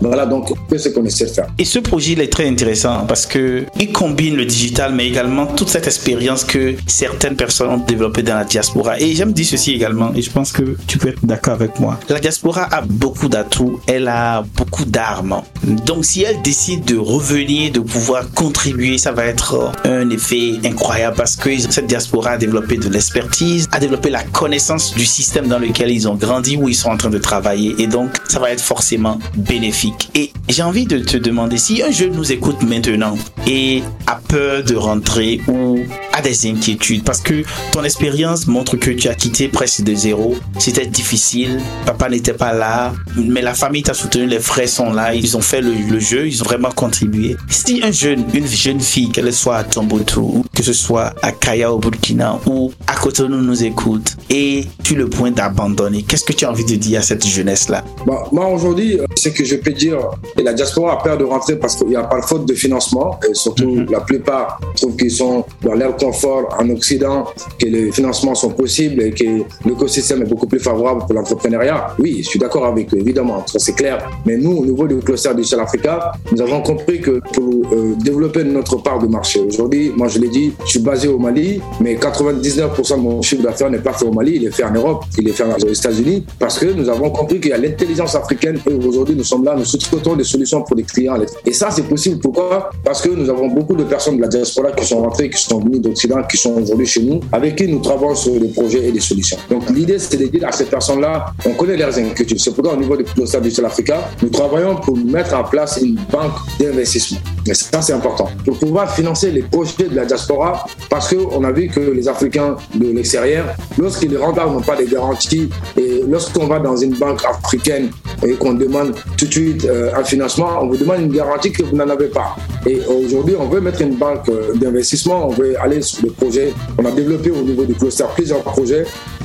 Voilà 0.00 0.26
donc 0.26 0.52
ce 0.76 0.88
qu'on 0.90 1.04
essaie 1.04 1.26
de 1.26 1.30
faire. 1.30 1.46
Et 1.58 1.64
ce 1.64 1.78
projet, 1.78 2.12
il 2.12 2.20
est 2.20 2.32
très 2.32 2.48
intéressant 2.48 3.04
parce 3.06 3.26
qu'il 3.26 3.92
combine 3.92 4.36
le 4.36 4.44
digital, 4.44 4.94
mais 4.94 5.06
également 5.06 5.46
toute 5.46 5.68
cette 5.68 5.86
expérience 5.86 6.44
que 6.44 6.74
certaines 6.86 7.36
personnes 7.36 7.70
ont 7.70 7.78
développée 7.78 8.22
dans 8.22 8.36
la 8.36 8.44
diaspora. 8.44 9.00
Et 9.00 9.14
j'aime 9.14 9.32
dire 9.32 9.46
ceci 9.46 9.72
également, 9.72 10.12
et 10.14 10.22
je 10.22 10.30
pense 10.30 10.52
que 10.52 10.76
tu 10.86 10.98
peux 10.98 11.08
être 11.08 11.24
d'accord 11.24 11.54
avec 11.54 11.78
moi. 11.78 11.98
La 12.08 12.20
diaspora 12.20 12.68
a 12.70 12.82
beaucoup 12.82 13.28
d'atouts, 13.28 13.80
elle 13.86 14.08
a 14.08 14.44
beaucoup 14.56 14.84
d'armes. 14.84 15.42
Donc 15.86 16.04
si 16.04 16.22
elle 16.22 16.40
décide 16.42 16.84
de 16.84 16.96
revenir, 16.96 17.72
de 17.72 17.80
pouvoir 17.80 18.30
contribuer, 18.32 18.98
ça 18.98 19.12
va 19.12 19.24
être 19.24 19.72
un 19.84 20.08
effet 20.10 20.54
incroyable 20.64 21.16
parce 21.16 21.36
que 21.36 21.56
cette 21.58 21.86
diaspora 21.86 22.32
a 22.32 22.38
développé 22.38 22.76
de 22.76 22.88
l'expertise, 22.88 23.68
a 23.72 23.80
développé 23.80 24.07
la 24.10 24.22
connaissance 24.22 24.94
du 24.94 25.04
système 25.04 25.48
dans 25.48 25.58
lequel 25.58 25.90
ils 25.90 26.08
ont 26.08 26.14
grandi, 26.14 26.56
où 26.56 26.68
ils 26.68 26.74
sont 26.74 26.90
en 26.90 26.96
train 26.96 27.10
de 27.10 27.18
travailler. 27.18 27.74
Et 27.78 27.86
donc, 27.86 28.10
ça 28.28 28.38
va 28.38 28.50
être 28.50 28.60
forcément 28.60 29.18
bénéfique. 29.36 30.10
Et 30.14 30.32
j'ai 30.48 30.62
envie 30.62 30.86
de 30.86 30.98
te 30.98 31.16
demander 31.16 31.58
si 31.58 31.82
un 31.82 31.90
jeune 31.90 32.12
nous 32.12 32.32
écoute 32.32 32.62
maintenant 32.62 33.16
et 33.46 33.82
a 34.06 34.20
peur 34.28 34.64
de 34.64 34.74
rentrer 34.74 35.40
ou 35.48 35.78
a 36.12 36.20
des 36.20 36.46
inquiétudes 36.46 37.04
parce 37.04 37.20
que 37.20 37.42
ton 37.72 37.84
expérience 37.84 38.46
montre 38.46 38.76
que 38.76 38.90
tu 38.90 39.08
as 39.08 39.14
quitté 39.14 39.48
presque 39.48 39.82
de 39.82 39.94
zéro. 39.94 40.36
C'était 40.58 40.86
difficile. 40.86 41.60
Papa 41.86 42.08
n'était 42.08 42.32
pas 42.32 42.52
là, 42.52 42.92
mais 43.16 43.42
la 43.42 43.54
famille 43.54 43.82
t'a 43.82 43.94
soutenu, 43.94 44.26
les 44.26 44.40
frères 44.40 44.68
sont 44.68 44.92
là, 44.92 45.14
ils 45.14 45.36
ont 45.36 45.40
fait 45.40 45.60
le, 45.60 45.98
jeu, 46.00 46.26
ils 46.26 46.42
ont 46.42 46.44
vraiment 46.44 46.70
contribué. 46.70 47.36
Si 47.48 47.80
un 47.82 47.92
jeune, 47.92 48.24
une 48.34 48.46
jeune 48.46 48.80
fille, 48.80 49.10
qu'elle 49.10 49.32
soit 49.32 49.56
à 49.56 49.64
Tombouctou, 49.64 50.44
que 50.54 50.62
ce 50.62 50.72
soit 50.72 51.14
à 51.22 51.32
Kaya 51.32 51.72
au 51.72 51.78
Burkina 51.78 52.38
ou 52.46 52.72
à 52.86 52.94
Cotonou 52.94 53.40
nous 53.40 53.64
écoute 53.64 53.97
et 54.30 54.64
tu 54.82 54.94
le 54.94 55.08
point 55.08 55.30
d'abandonner, 55.30 56.02
qu'est-ce 56.02 56.24
que 56.24 56.32
tu 56.32 56.44
as 56.44 56.50
envie 56.50 56.64
de 56.64 56.76
dire 56.76 57.00
à 57.00 57.02
cette 57.02 57.26
jeunesse-là? 57.26 57.84
Bah, 58.06 58.24
Moi 58.32 58.46
aujourd'hui, 58.48 58.98
ce 59.16 59.28
que 59.28 59.44
je 59.44 59.56
peux 59.56 59.72
dire, 59.72 59.98
et 60.36 60.42
la 60.42 60.52
diaspora 60.52 60.94
a 60.94 60.96
peur 61.02 61.18
de 61.18 61.24
rentrer 61.24 61.56
parce 61.56 61.76
qu'il 61.76 61.88
n'y 61.88 61.96
a 61.96 62.04
pas 62.04 62.20
de 62.20 62.24
faute 62.24 62.46
de 62.46 62.54
financement 62.54 63.18
et 63.28 63.34
surtout 63.34 63.70
mhm. 63.70 63.90
la 63.90 64.00
plupart 64.00 64.60
trouvent 64.76 64.96
qu'ils 64.96 65.10
sont 65.10 65.44
dans 65.62 65.74
leur 65.74 65.96
confort 65.96 66.56
en 66.58 66.68
Occident, 66.70 67.26
que 67.58 67.66
les 67.66 67.92
financements 67.92 68.34
sont 68.34 68.50
possibles 68.50 69.02
et 69.02 69.10
que 69.10 69.42
l'écosystème 69.66 70.22
est 70.22 70.28
beaucoup 70.28 70.46
plus 70.46 70.60
favorable 70.60 71.00
pour 71.00 71.14
l'entrepreneuriat. 71.14 71.88
Oui, 71.98 72.20
je 72.22 72.28
suis 72.28 72.38
d'accord 72.38 72.66
avec 72.66 72.92
eux, 72.94 72.98
évidemment, 72.98 73.44
c'est 73.46 73.74
clair. 73.74 74.08
Mais 74.26 74.36
nous, 74.36 74.58
au 74.58 74.66
niveau 74.66 74.86
du 74.86 74.96
cluster 74.98 75.34
Digital 75.34 75.60
Africa, 75.60 76.12
nous 76.32 76.40
avons 76.40 76.62
compris 76.62 77.00
que 77.00 77.20
pour 77.32 77.72
euh, 77.72 77.94
développer 77.98 78.44
notre 78.44 78.76
part 78.76 78.98
de 78.98 79.06
marché, 79.06 79.40
aujourd'hui, 79.40 79.92
moi 79.96 80.08
je 80.08 80.18
l'ai 80.18 80.28
dit, 80.28 80.52
je 80.64 80.70
suis 80.70 80.80
basé 80.80 81.08
au 81.08 81.18
Mali, 81.18 81.60
mais 81.80 81.94
99% 81.96 82.96
de 82.96 83.00
mon 83.00 83.22
chiffre 83.22 83.42
d'affaires 83.42 83.70
n'est 83.70 83.78
pas 83.78 83.87
fait 83.92 84.04
au 84.04 84.12
Mali, 84.12 84.32
il 84.36 84.46
est 84.46 84.50
fait 84.50 84.64
en 84.64 84.72
Europe, 84.72 85.04
il 85.18 85.28
est 85.28 85.32
fait 85.32 85.44
aux 85.44 85.68
États-Unis, 85.68 86.24
parce 86.38 86.58
que 86.58 86.66
nous 86.66 86.88
avons 86.88 87.10
compris 87.10 87.40
qu'il 87.40 87.50
y 87.50 87.54
a 87.54 87.58
l'intelligence 87.58 88.14
africaine 88.14 88.58
et 88.68 88.74
aujourd'hui 88.74 89.14
nous 89.14 89.24
sommes 89.24 89.44
là, 89.44 89.54
nous 89.56 89.64
souhaitons 89.64 90.16
des 90.16 90.24
solutions 90.24 90.62
pour 90.62 90.76
les 90.76 90.82
clients. 90.82 91.16
Et 91.44 91.52
ça, 91.52 91.70
c'est 91.70 91.82
possible. 91.88 92.18
Pourquoi? 92.20 92.70
Parce 92.84 93.00
que 93.02 93.10
nous 93.10 93.28
avons 93.28 93.48
beaucoup 93.48 93.74
de 93.74 93.84
personnes 93.84 94.16
de 94.16 94.22
la 94.22 94.28
diaspora 94.28 94.72
qui 94.72 94.84
sont 94.84 95.00
rentrées, 95.00 95.30
qui 95.30 95.42
sont 95.42 95.60
venues 95.60 95.80
d'Occident, 95.80 96.22
qui 96.30 96.36
sont 96.36 96.54
aujourd'hui 96.60 96.86
chez 96.86 97.02
nous, 97.02 97.20
avec 97.32 97.56
qui 97.56 97.68
nous 97.68 97.80
travaillons 97.80 98.14
sur 98.14 98.38
des 98.38 98.48
projets 98.48 98.88
et 98.88 98.92
des 98.92 99.00
solutions. 99.00 99.38
Donc 99.50 99.68
l'idée, 99.70 99.98
c'est 99.98 100.16
de 100.16 100.26
dire 100.26 100.46
à 100.46 100.52
ces 100.52 100.64
personnes-là, 100.64 101.26
on 101.44 101.52
connaît 101.54 101.76
leurs 101.76 101.96
inquiétudes. 101.98 102.40
C'est 102.40 102.52
pourquoi 102.52 102.74
au 102.74 102.76
niveau 102.76 102.96
du 102.96 103.04
cluster 103.04 103.40
du 103.40 103.52
Africa, 103.64 104.08
nous 104.22 104.28
travaillons 104.30 104.76
pour 104.76 104.96
mettre 104.96 105.34
en 105.34 105.44
place 105.44 105.80
une 105.82 105.96
banque 106.12 106.32
d'investissement. 106.58 107.18
Mais 107.46 107.54
ça, 107.54 107.80
c'est 107.82 107.92
important. 107.92 108.28
Pour 108.44 108.58
pouvoir 108.58 108.94
financer 108.94 109.30
les 109.30 109.42
projets 109.42 109.88
de 109.88 109.96
la 109.96 110.04
diaspora, 110.04 110.66
parce 110.88 111.14
qu'on 111.14 111.42
a 111.44 111.52
vu 111.52 111.68
que 111.68 111.80
les 111.80 112.08
Africains 112.08 112.56
de 112.74 112.88
l'extérieur, 112.88 113.46
lorsqu'ils 113.78 114.16
rentrent, 114.16 114.46
n'ont 114.46 114.60
pas 114.60 114.76
de 114.76 114.84
garanties, 114.84 115.48
et 115.76 116.02
lorsqu'on 116.08 116.46
va 116.46 116.58
dans 116.58 116.76
une 116.76 116.94
banque 116.94 117.24
africaine 117.24 117.90
et 118.26 118.34
qu'on 118.34 118.54
demande 118.54 118.94
tout 119.16 119.26
de 119.26 119.32
suite 119.32 119.64
euh, 119.64 119.90
un 119.96 120.04
financement, 120.04 120.48
on 120.62 120.68
vous 120.68 120.76
demande 120.76 121.00
une 121.00 121.12
garantie 121.12 121.52
que 121.52 121.62
vous 121.62 121.76
n'en 121.76 121.88
avez 121.88 122.08
pas. 122.08 122.36
Et 122.66 122.80
aujourd'hui, 122.86 123.36
on 123.38 123.48
veut 123.48 123.60
mettre 123.60 123.80
une 123.80 123.96
banque 123.96 124.28
euh, 124.28 124.54
d'investissement, 124.54 125.28
on 125.28 125.30
veut 125.30 125.60
aller 125.60 125.80
sur 125.82 126.02
des 126.02 126.10
projets. 126.10 126.52
On 126.78 126.84
a 126.84 126.90
développé 126.90 127.30
au 127.30 127.42
niveau 127.42 127.64
du 127.64 127.74
cluster 127.74 128.04
plusieurs 128.14 128.42
projets, 128.42 128.84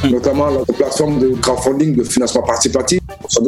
notamment 0.10 0.48
la 0.50 0.74
plateforme 0.74 1.20
de 1.20 1.30
crowdfunding 1.42 1.96
de 1.96 2.04
financement 2.04 2.44
participatif. 2.44 3.03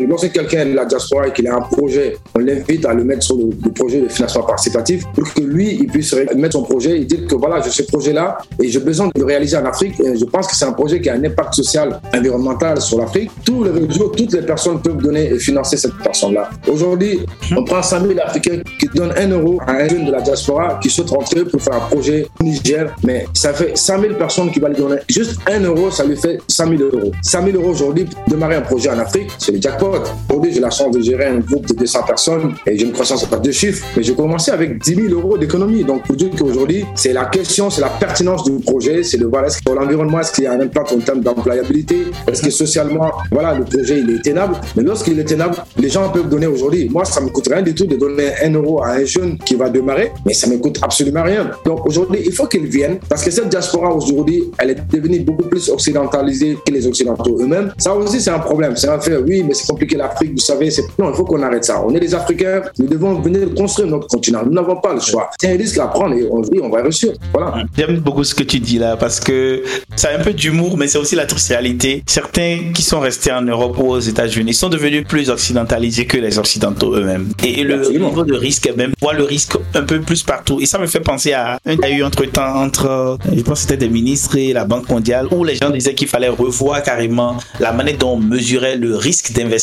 Lorsque 0.08 0.32
quelqu'un 0.32 0.66
de 0.66 0.74
la 0.74 0.86
diaspora 0.86 1.28
et 1.28 1.32
qu'il 1.34 1.48
a 1.48 1.56
un 1.56 1.62
projet, 1.62 2.18
on 2.36 2.40
l'invite 2.40 2.86
à 2.86 2.94
le 2.94 3.04
mettre 3.04 3.24
sur 3.24 3.38
le, 3.38 3.50
projet 3.74 4.02
de 4.02 4.08
financement 4.08 4.44
participatif 4.44 5.04
pour 5.14 5.32
que 5.34 5.42
lui, 5.42 5.78
il 5.82 5.88
puisse 5.88 6.14
mettre 6.36 6.54
son 6.54 6.64
projet 6.64 7.02
et 7.02 7.06
dire 7.06 7.28
que 7.28 7.36
voilà, 7.36 7.62
j'ai 7.62 7.70
ce 7.72 7.84
projet-là 7.84 8.38
et 8.62 8.68
j'ai 8.70 8.80
besoin 8.80 9.08
de 9.08 9.20
le 9.20 9.26
réaliser 9.26 9.58
en 9.58 9.66
Afrique. 9.66 9.96
Je 9.98 10.26
pense 10.26 10.48
que 10.48 10.56
c'est 10.56 10.66
un 10.66 10.72
projet 10.74 11.02
qui 11.02 11.10
a 11.10 11.14
un 11.14 11.24
impact 11.24 11.54
social, 11.56 12.00
environnemental 12.14 12.80
sur 12.82 13.00
l'Afrique. 13.00 13.32
Tous 13.44 13.64
les 13.64 13.72
réseaux, 13.72 14.10
toutes 14.10 14.34
les 14.34 14.42
personnes 14.42 14.82
peuvent 14.82 14.98
donner 14.98 15.32
et 15.34 15.40
financer 15.40 15.78
cette 15.78 15.98
personne-là. 16.04 16.50
Aujourd'hui, 16.72 17.20
on 17.56 17.64
prend 17.64 17.82
100 17.82 18.02
000 18.02 18.14
Africains 18.24 18.62
qui 18.80 18.88
donnent 18.94 19.14
1 19.18 19.30
euro 19.30 19.60
à 19.66 19.74
un 19.74 19.88
jeune 19.88 20.06
de 20.06 20.12
la 20.12 20.22
diaspora 20.22 20.80
qui 20.82 20.90
souhaite 20.90 21.10
rentrer 21.10 21.46
pour 21.46 21.62
faire 21.62 21.76
un 21.76 21.88
projet 21.88 22.28
au 22.40 22.44
Niger, 22.44 22.94
mais 23.04 23.26
ça 23.34 23.54
fait 23.54 23.76
100 23.76 24.02
000 24.02 24.14
personnes 24.16 24.52
qui 24.52 24.60
vont 24.60 24.68
lui 24.68 24.76
donner 24.76 24.98
juste 25.10 25.38
1 25.48 25.62
euro, 25.62 25.92
ça 25.92 26.04
lui 26.06 26.16
fait 26.18 26.40
100 26.48 26.78
000 26.78 26.82
euros. 26.84 27.12
100 27.22 27.46
000 27.46 27.58
euros 27.58 27.72
aujourd'hui 27.72 28.06
pour 28.06 28.24
démarrer 28.28 28.56
un 28.56 28.62
projet 28.62 28.90
en 28.90 29.00
Afrique, 29.00 29.30
c'est 29.38 29.52
déjà 29.52 29.72
jackpot. 29.76 30.04
Aujourd'hui, 30.30 30.54
j'ai 30.54 30.60
la 30.60 30.70
chance 30.70 30.92
de 30.96 31.02
gérer 31.02 31.26
un 31.26 31.40
groupe 31.40 31.66
de 31.68 31.74
200 31.74 32.00
personnes 32.06 32.54
et 32.66 32.78
j'ai 32.78 32.86
une 32.86 32.92
croissance 32.92 33.26
à 33.32 33.38
deux 33.38 33.52
chiffres. 33.52 33.86
Mais 33.96 34.04
j'ai 34.04 34.14
commencé 34.14 34.52
avec 34.52 34.82
10 34.82 34.96
000 34.96 35.08
euros 35.14 35.38
d'économie. 35.38 35.84
Donc, 35.84 36.04
pour 36.06 36.16
dire 36.16 36.30
qu'aujourd'hui, 36.38 36.86
c'est 36.96 37.14
la 37.14 37.26
question, 37.26 37.70
c'est 37.70 37.82
la 37.82 37.90
pertinence 37.90 38.44
du 38.44 38.52
projet, 38.64 39.04
c'est 39.04 39.18
de 39.18 39.26
voir 39.26 39.46
est-ce 39.46 39.60
que 39.60 39.64
pour 39.64 39.76
l'environnement, 39.76 40.20
est-ce 40.20 40.32
qu'il 40.32 40.44
y 40.46 40.48
a 40.48 40.54
un 40.54 40.60
impact 40.60 40.92
en 40.94 41.00
termes 41.00 41.22
d'employabilité, 41.22 42.08
est-ce 42.28 42.42
que 42.42 42.50
socialement, 42.50 43.12
voilà, 43.32 43.54
le 43.54 43.64
projet, 43.64 44.00
il 44.00 44.10
est 44.16 44.24
tenable. 44.24 44.56
Mais 44.76 44.84
lorsqu'il 44.84 45.20
est 45.20 45.26
tenable, 45.26 45.56
les 45.78 45.90
gens 45.90 46.10
peuvent 46.10 46.30
donner 46.30 46.48
aujourd'hui. 46.48 46.90
Moi, 46.90 47.06
ça 47.06 47.22
me 47.22 47.30
coûte 47.30 47.48
rien 47.52 47.62
du 47.62 47.74
tout 47.74 47.86
de 47.86 47.96
donner 47.96 48.32
un 48.44 48.52
euro 48.52 48.84
à 48.84 48.90
un 48.90 49.06
jeune 49.06 49.38
qui 49.38 49.56
va 49.56 49.70
démarrer, 49.70 50.12
mais 50.26 50.34
ça 50.34 50.48
me 50.48 50.58
coûte 50.58 50.80
absolument 50.82 51.24
rien. 51.24 51.52
Donc, 51.66 51.86
aujourd'hui, 51.86 52.22
il 52.26 52.32
faut 52.32 52.48
qu'ils 52.48 52.68
viennent 52.68 53.00
parce 53.10 53.24
que 53.24 53.32
cette 53.32 53.50
diaspora 53.50 53.94
aujourd'hui, 53.94 54.44
elle 54.58 54.72
est 54.72 54.88
devenue 54.92 55.20
beaucoup 55.20 55.48
plus 55.48 55.70
occidentalisée 55.70 56.58
que 56.66 56.72
les 56.72 56.86
Occidentaux 56.88 57.38
eux-mêmes. 57.40 57.72
Ça 57.78 57.94
aussi, 57.94 58.22
c'est 58.22 58.32
un 58.32 58.40
problème. 58.40 58.76
C'est 58.76 58.90
un 58.90 59.00
fait, 59.00 59.18
oui, 59.18 59.44
mais 59.48 59.54
c'est 59.54 59.65
compliqué 59.68 59.96
l'Afrique, 59.96 60.32
vous 60.32 60.40
savez. 60.40 60.70
Non, 61.00 61.10
il 61.12 61.16
faut 61.16 61.26
qu'on 61.26 61.42
arrête 61.42 61.64
ça. 61.64 61.84
On 61.86 61.94
est 61.94 62.00
des 62.00 62.14
Africains, 62.14 62.62
nous 62.80 62.88
devons 62.88 63.20
venir 63.22 63.54
construire 63.56 63.90
notre 63.90 64.08
continent. 64.08 64.42
Nous 64.46 64.54
n'avons 64.54 64.78
pas 64.78 64.94
le 64.94 65.00
choix. 65.00 65.30
C'est 65.40 65.54
un 65.54 65.58
risque 65.58 65.78
à 65.78 65.88
prendre 65.88 66.16
et 66.16 66.28
on, 66.30 66.42
oui, 66.42 66.60
on 66.62 66.70
va 66.70 66.82
réussir. 66.82 67.14
Voilà. 67.34 67.64
J'aime 67.78 67.98
beaucoup 67.98 68.24
ce 68.24 68.36
que 68.36 68.44
tu 68.44 68.60
dis 68.60 68.78
là 68.78 68.98
parce 68.98 69.20
que 69.20 69.64
c'est 69.96 70.10
un 70.10 70.20
peu 70.20 70.34
d'humour, 70.34 70.78
mais 70.78 70.88
c'est 70.88 70.98
aussi 70.98 71.16
la 71.16 71.26
triste 71.26 71.50
réalité. 71.50 72.04
Certains 72.08 72.72
qui 72.74 72.82
sont 72.82 73.00
restés 73.00 73.32
en 73.32 73.42
Europe 73.42 73.78
ou 73.80 73.92
aux 73.92 74.00
États-Unis 74.00 74.54
sont 74.54 74.70
devenus 74.70 75.06
plus 75.08 75.30
occidentalisés 75.30 76.06
que 76.06 76.18
les 76.18 76.40
Occidentaux 76.40 76.96
eux-mêmes. 76.96 77.30
Et 77.44 77.64
le 77.64 77.90
niveau 77.90 78.24
de 78.24 78.34
risque, 78.34 78.72
même, 78.76 78.94
voit 79.02 79.14
le 79.14 79.24
risque 79.24 79.58
un 79.74 79.84
peu 79.84 80.02
plus 80.02 80.24
partout. 80.24 80.60
Et 80.60 80.66
ça 80.66 80.78
me 80.80 80.88
fait 80.88 81.00
penser 81.00 81.34
à 81.34 81.60
un 81.66 81.76
a 81.86 81.90
eu 81.90 82.04
entre-temps 82.04 82.56
entre, 82.56 83.18
je 83.32 83.42
pense 83.42 83.62
c'était 83.62 83.78
des 83.78 83.90
ministres 83.90 84.38
et 84.38 84.54
la 84.54 84.66
Banque 84.66 84.90
mondiale, 84.90 85.28
où 85.32 85.44
les 85.44 85.56
gens 85.56 85.70
disaient 85.70 85.94
qu'il 85.94 86.08
fallait 86.08 86.30
revoir 86.30 86.82
carrément 86.82 87.38
la 87.60 87.72
manière 87.72 87.98
dont 87.98 88.14
on 88.14 88.20
mesurait 88.20 88.76
le 88.76 88.96
risque 88.96 89.32
d'investissement 89.34 89.55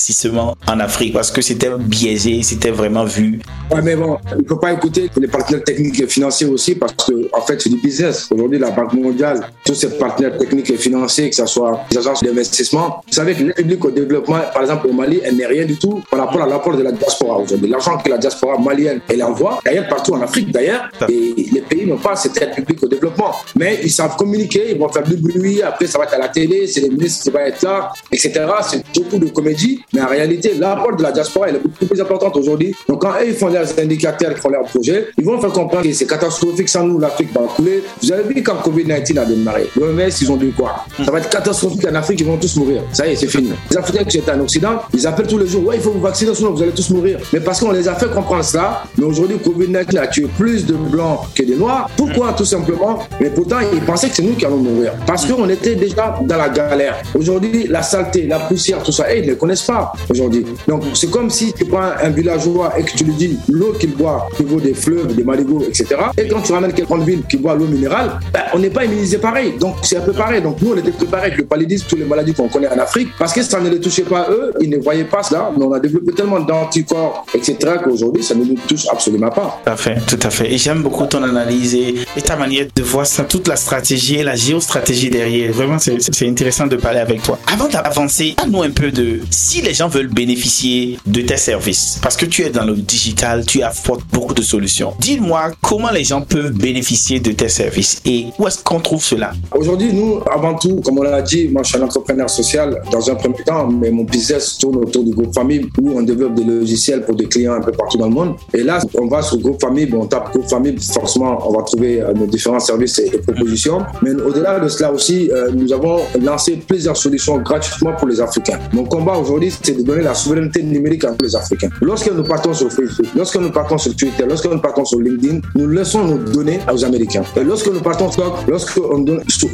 en 0.66 0.80
Afrique 0.80 1.12
parce 1.14 1.30
que 1.30 1.40
c'était 1.42 1.70
biaisé, 1.78 2.42
c'était 2.42 2.70
vraiment 2.70 3.04
vu. 3.04 3.40
Ouais, 3.70 3.80
mais 3.82 3.96
bon, 3.96 4.18
il 4.32 4.42
ne 4.42 4.48
faut 4.48 4.56
pas 4.56 4.72
écouter 4.72 5.10
les 5.16 5.28
partenaires 5.28 5.64
techniques 5.64 6.00
et 6.00 6.06
financiers 6.06 6.46
aussi 6.46 6.74
parce 6.74 6.92
que, 6.94 7.28
en 7.32 7.40
fait, 7.40 7.60
c'est 7.60 7.70
du 7.70 7.78
business. 7.78 8.28
Aujourd'hui, 8.30 8.58
la 8.58 8.70
Banque 8.70 8.92
mondiale, 8.94 9.46
tous 9.64 9.74
ces 9.74 9.90
partenaires 9.90 10.36
techniques 10.36 10.70
et 10.70 10.76
financiers, 10.76 11.30
que 11.30 11.36
ce 11.36 11.46
soit 11.46 11.80
les 11.90 11.98
agences 11.98 12.22
d'investissement, 12.22 13.02
vous 13.06 13.12
savez 13.12 13.34
que 13.34 13.42
l'aide 13.44 13.54
publique 13.54 13.84
au 13.84 13.90
développement, 13.90 14.40
par 14.52 14.62
exemple, 14.62 14.88
au 14.88 14.92
Mali, 14.92 15.20
elle 15.24 15.36
n'est 15.36 15.46
rien 15.46 15.64
du 15.64 15.76
tout 15.76 16.02
par 16.10 16.20
rapport 16.20 16.42
à 16.42 16.46
l'apport 16.46 16.76
de 16.76 16.82
la 16.82 16.92
diaspora 16.92 17.38
aujourd'hui. 17.38 17.68
L'argent 17.68 17.96
que 17.98 18.10
la 18.10 18.18
diaspora 18.18 18.58
malienne, 18.58 19.00
elle 19.08 19.22
envoie, 19.22 19.60
d'ailleurs, 19.64 19.88
partout 19.88 20.14
en 20.14 20.20
Afrique, 20.20 20.50
d'ailleurs, 20.50 20.90
et 21.08 21.34
les 21.52 21.60
pays 21.62 21.86
n'ont 21.86 21.98
pas 21.98 22.16
cette 22.16 22.40
aide 22.40 22.54
publique 22.54 22.82
au 22.82 22.88
développement. 22.88 23.32
Mais 23.56 23.80
ils 23.82 23.90
savent 23.90 24.16
communiquer, 24.16 24.72
ils 24.72 24.78
vont 24.78 24.88
faire 24.88 25.02
du 25.02 25.16
bruit, 25.16 25.62
après 25.62 25.86
ça 25.86 25.98
va 25.98 26.04
être 26.04 26.14
à 26.14 26.18
la 26.18 26.28
télé, 26.28 26.66
c'est 26.66 26.80
les 26.80 26.88
ministres 26.88 27.24
qui 27.24 27.30
vont 27.30 27.38
être 27.38 27.62
là, 27.62 27.92
etc. 28.10 28.32
C'est 28.62 28.84
beaucoup 28.94 29.18
de 29.18 29.28
comédie, 29.28 29.81
mais 29.92 30.00
en 30.00 30.06
réalité, 30.06 30.54
l'apport 30.58 30.96
de 30.96 31.02
la 31.02 31.12
diaspora 31.12 31.48
est 31.48 31.52
beaucoup 31.52 31.86
plus 31.86 32.00
importante 32.00 32.36
aujourd'hui. 32.36 32.74
Donc 32.88 33.02
quand 33.02 33.12
eux, 33.20 33.28
ils 33.28 33.34
font 33.34 33.48
leurs 33.48 33.78
indicateurs, 33.78 34.32
ils 34.32 34.40
font 34.40 34.48
leurs 34.48 34.64
projets, 34.64 35.08
ils 35.18 35.24
vont 35.24 35.40
faire 35.40 35.52
comprendre 35.52 35.84
que 35.84 35.92
c'est 35.92 36.06
catastrophique 36.06 36.68
sans 36.68 36.84
nous, 36.84 36.98
l'Afrique 36.98 37.32
va 37.34 37.42
couler. 37.54 37.82
Vous 38.02 38.12
avez 38.12 38.34
vu 38.34 38.42
quand 38.42 38.56
Covid-19 38.56 39.18
a 39.18 39.24
démarré, 39.24 39.68
l'OMS, 39.76 40.00
ils 40.20 40.32
ont 40.32 40.36
dit 40.36 40.52
quoi? 40.52 40.84
Ça 41.04 41.10
va 41.10 41.18
être 41.18 41.30
catastrophique 41.30 41.86
en 41.86 41.94
Afrique, 41.94 42.20
ils 42.20 42.26
vont 42.26 42.36
tous 42.36 42.56
mourir. 42.56 42.82
Ça 42.92 43.06
y 43.06 43.12
est, 43.12 43.16
c'est 43.16 43.26
fini. 43.28 43.50
Les 43.70 43.76
Africains 43.76 44.04
qui 44.04 44.18
étaient 44.18 44.32
en 44.32 44.40
Occident, 44.40 44.82
ils 44.92 45.06
appellent 45.06 45.26
tous 45.26 45.38
les 45.38 45.46
jours, 45.46 45.66
ouais, 45.66 45.76
il 45.76 45.82
faut 45.82 45.90
vous 45.90 46.00
vacciner, 46.00 46.34
sinon 46.34 46.52
vous 46.52 46.62
allez 46.62 46.72
tous 46.72 46.90
mourir. 46.90 47.18
Mais 47.32 47.40
parce 47.40 47.60
qu'on 47.60 47.72
les 47.72 47.88
a 47.88 47.94
fait 47.94 48.10
comprendre 48.10 48.44
cela, 48.44 48.84
mais 48.96 49.04
aujourd'hui, 49.04 49.36
Covid-19 49.36 49.98
a 49.98 50.06
tué 50.06 50.26
plus 50.38 50.66
de 50.66 50.74
blancs 50.74 51.20
que 51.34 51.42
de 51.42 51.54
noirs. 51.54 51.88
Pourquoi? 51.96 52.32
Tout 52.32 52.44
simplement, 52.44 53.00
mais 53.20 53.30
pourtant, 53.30 53.56
ils 53.72 53.80
pensaient 53.80 54.08
que 54.08 54.16
c'est 54.16 54.22
nous 54.22 54.34
qui 54.34 54.44
allons 54.44 54.58
mourir. 54.58 54.92
Parce 55.06 55.26
qu'on 55.26 55.48
était 55.48 55.74
déjà 55.74 56.18
dans 56.22 56.36
la 56.36 56.48
galère. 56.48 56.96
Aujourd'hui, 57.14 57.66
la 57.68 57.82
saleté, 57.82 58.26
la 58.26 58.38
poussière, 58.40 58.82
tout 58.82 58.92
ça, 58.92 59.12
ils 59.14 59.26
ne 59.26 59.34
connaissent 59.34 59.62
pas 59.62 59.71
aujourd'hui. 60.08 60.46
Donc, 60.68 60.82
c'est 60.94 61.10
comme 61.10 61.30
si 61.30 61.52
tu 61.52 61.64
prends 61.64 61.90
un 62.02 62.10
villageois 62.10 62.78
et 62.78 62.82
que 62.82 62.92
tu 62.92 63.04
lui 63.04 63.14
dis 63.14 63.38
l'eau 63.48 63.72
qu'il 63.78 63.94
boit 63.94 64.28
au 64.38 64.42
niveau 64.42 64.60
des 64.60 64.74
fleuves, 64.74 65.14
des 65.14 65.24
marigots, 65.24 65.62
etc. 65.62 65.86
Et 66.16 66.28
quand 66.28 66.40
tu 66.40 66.52
ramènes 66.52 66.72
quelqu'un 66.72 66.98
de 66.98 67.04
ville 67.04 67.22
qui 67.28 67.36
boit 67.36 67.54
l'eau 67.54 67.66
minérale, 67.66 68.18
ben, 68.32 68.42
on 68.54 68.58
n'est 68.58 68.70
pas 68.70 68.84
immunisé 68.84 69.18
pareil. 69.18 69.54
Donc, 69.58 69.76
c'est 69.82 69.96
un 69.96 70.02
peu 70.02 70.12
pareil. 70.12 70.42
Donc, 70.42 70.60
nous, 70.60 70.72
on 70.72 70.76
était 70.76 70.90
préparés 70.90 71.26
avec 71.26 71.38
le 71.38 71.44
paludisme, 71.44 71.86
toutes 71.88 71.98
les 71.98 72.04
maladies 72.04 72.34
qu'on 72.34 72.48
connaît 72.48 72.68
en 72.68 72.78
Afrique, 72.78 73.08
parce 73.18 73.32
que 73.32 73.42
ça 73.42 73.60
ne 73.60 73.70
les 73.70 73.80
touchait 73.80 74.02
pas 74.02 74.28
eux, 74.30 74.52
ils 74.60 74.70
ne 74.70 74.78
voyaient 74.78 75.04
pas 75.04 75.22
cela. 75.22 75.50
Mais 75.56 75.64
on 75.64 75.72
a 75.72 75.80
développé 75.80 76.12
tellement 76.12 76.40
d'anticorps, 76.40 77.24
etc., 77.34 77.56
qu'aujourd'hui, 77.82 78.22
ça 78.22 78.34
ne 78.34 78.44
nous 78.44 78.56
touche 78.66 78.86
absolument 78.90 79.30
pas. 79.30 79.60
Tout 79.64 79.70
à 79.70 79.76
fait, 79.76 79.96
tout 80.06 80.18
à 80.22 80.30
fait. 80.30 80.52
Et 80.52 80.58
j'aime 80.58 80.82
beaucoup 80.82 81.06
ton 81.06 81.22
analyse 81.22 81.74
et, 81.74 81.94
ta 82.22 82.36
manière 82.36 82.66
de 82.74 82.82
voir 82.82 83.06
ça, 83.06 83.24
toute 83.24 83.48
la 83.48 83.56
stratégie 83.56 84.16
et 84.16 84.22
la 84.22 84.36
géostratégie 84.36 85.10
derrière. 85.10 85.52
Vraiment, 85.52 85.78
c'est 85.78 86.28
intéressant 86.28 86.66
de 86.66 86.76
parler 86.76 87.00
avec 87.00 87.22
toi. 87.22 87.38
Avant 87.52 87.68
d'avancer, 87.68 88.34
parle-nous 88.36 88.62
un 88.62 88.70
peu 88.70 88.90
de 88.90 89.20
si 89.30 89.61
les 89.62 89.74
gens 89.74 89.88
veulent 89.88 90.08
bénéficier 90.08 90.98
de 91.06 91.22
tes 91.22 91.36
services, 91.36 91.98
parce 92.02 92.16
que 92.16 92.26
tu 92.26 92.42
es 92.42 92.50
dans 92.50 92.64
le 92.64 92.74
digital, 92.74 93.46
tu 93.46 93.62
apportes 93.62 94.02
beaucoup 94.12 94.34
de 94.34 94.42
solutions. 94.42 94.94
Dis-moi 94.98 95.50
comment 95.60 95.90
les 95.90 96.04
gens 96.04 96.20
peuvent 96.22 96.52
bénéficier 96.52 97.20
de 97.20 97.32
tes 97.32 97.48
services 97.48 98.00
et 98.04 98.26
où 98.38 98.46
est-ce 98.46 98.62
qu'on 98.62 98.80
trouve 98.80 99.02
cela? 99.02 99.32
Aujourd'hui, 99.54 99.92
nous, 99.92 100.20
avant 100.30 100.54
tout, 100.54 100.80
comme 100.84 100.98
on 100.98 101.02
l'a 101.02 101.22
dit, 101.22 101.48
moi 101.48 101.62
je 101.62 101.68
suis 101.70 101.78
un 101.78 101.82
entrepreneur 101.82 102.28
social 102.28 102.82
dans 102.90 103.10
un 103.10 103.14
premier 103.14 103.42
temps, 103.44 103.68
mais 103.68 103.90
mon 103.90 104.04
business 104.04 104.58
tourne 104.58 104.76
autour 104.76 105.04
du 105.04 105.12
groupe 105.12 105.34
famille 105.34 105.68
où 105.80 105.98
on 105.98 106.02
développe 106.02 106.34
des 106.34 106.44
logiciels 106.44 107.04
pour 107.04 107.14
des 107.14 107.26
clients 107.26 107.54
un 107.54 107.60
peu 107.60 107.72
partout 107.72 107.98
dans 107.98 108.08
le 108.08 108.14
monde. 108.14 108.34
Et 108.52 108.62
là, 108.62 108.80
on 108.94 109.06
va 109.06 109.22
sur 109.22 109.38
groupe 109.38 109.60
famille, 109.60 109.88
on 109.94 110.06
tape 110.06 110.32
groupe 110.32 110.48
famille, 110.48 110.76
forcément, 110.78 111.38
on 111.48 111.56
va 111.56 111.62
trouver 111.62 112.00
euh, 112.00 112.12
nos 112.12 112.26
différents 112.26 112.60
services 112.60 112.98
et 112.98 113.10
propositions. 113.18 113.82
Mais 114.02 114.12
au-delà 114.14 114.58
de 114.58 114.68
cela 114.68 114.92
aussi, 114.92 115.30
euh, 115.30 115.50
nous 115.52 115.72
avons 115.72 116.00
lancé 116.20 116.56
plusieurs 116.66 116.96
solutions 116.96 117.38
gratuitement 117.38 117.92
pour 117.92 118.08
les 118.08 118.20
Africains. 118.20 118.58
Mon 118.72 118.84
combat 118.84 119.16
aujourd'hui, 119.16 119.51
c'est 119.62 119.76
de 119.76 119.82
donner 119.82 120.02
la 120.02 120.14
souveraineté 120.14 120.62
numérique 120.62 121.04
à 121.04 121.12
tous 121.12 121.24
les 121.24 121.36
Africains. 121.36 121.68
Lorsque 121.80 122.10
nous 122.12 122.24
partons 122.24 122.54
sur 122.54 122.70
Facebook, 122.72 123.06
lorsque 123.16 123.36
nous 123.36 123.50
partons 123.50 123.78
sur 123.78 123.94
Twitter, 123.96 124.24
lorsque 124.28 124.46
nous 124.46 124.58
partons 124.58 124.84
sur 124.84 125.00
LinkedIn, 125.00 125.40
nous 125.54 125.68
laissons 125.68 126.04
nos 126.04 126.18
données 126.18 126.60
aux 126.72 126.84
Américains. 126.84 127.22
Et 127.36 127.44
lorsque 127.44 127.68
nous 127.72 127.80
partons 127.80 128.10
sur, 128.10 128.44
lorsque 128.48 128.78
on 128.78 128.98
donne 129.00 129.22
sur 129.28 129.48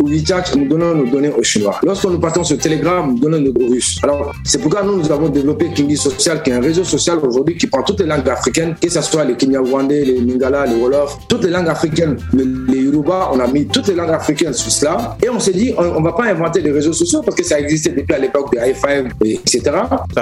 nous 0.56 0.68
donnons 0.68 0.94
nos 0.94 1.06
données 1.06 1.32
aux 1.36 1.42
Chinois. 1.42 1.78
Lorsque 1.84 2.04
nous 2.04 2.18
partons 2.18 2.44
sur 2.44 2.58
Telegram, 2.58 3.10
nous 3.10 3.18
donnons 3.18 3.40
nos 3.40 3.68
Russes. 3.68 3.98
Alors, 4.02 4.32
c'est 4.44 4.58
pourquoi 4.60 4.82
nous, 4.82 4.96
nous 4.96 5.12
avons 5.12 5.28
développé 5.28 5.70
Kingi 5.74 5.96
Social, 5.96 6.42
qui 6.42 6.50
est 6.50 6.54
un 6.54 6.60
réseau 6.60 6.84
social 6.84 7.18
aujourd'hui 7.22 7.56
qui 7.56 7.66
prend 7.66 7.82
toutes 7.82 8.00
les 8.00 8.06
langues 8.06 8.28
africaines, 8.28 8.74
que 8.80 8.88
ce 8.88 9.00
soit 9.02 9.24
les 9.24 9.36
Kinyarwandais, 9.36 10.04
les 10.04 10.20
Lingala, 10.20 10.66
les 10.66 10.74
Wolof, 10.76 11.18
toutes 11.28 11.44
les 11.44 11.50
langues 11.50 11.68
africaines, 11.68 12.16
les 12.32 12.78
Yoruba, 12.78 13.30
on 13.32 13.40
a 13.40 13.46
mis 13.46 13.66
toutes 13.66 13.88
les 13.88 13.94
langues 13.94 14.10
africaines 14.10 14.52
sur 14.52 14.70
cela. 14.70 15.16
Et 15.22 15.28
on 15.28 15.38
s'est 15.40 15.52
dit, 15.52 15.74
on 15.76 16.00
ne 16.00 16.04
va 16.04 16.12
pas 16.12 16.24
inventer 16.24 16.60
des 16.62 16.70
réseaux 16.72 16.92
sociaux 16.92 17.22
parce 17.22 17.36
que 17.36 17.44
ça 17.44 17.58
existait 17.60 17.90
depuis 17.90 18.14
à 18.14 18.18
l'époque 18.18 18.52
de 18.52 18.58
i5, 18.58 19.10
etc. 19.22 19.60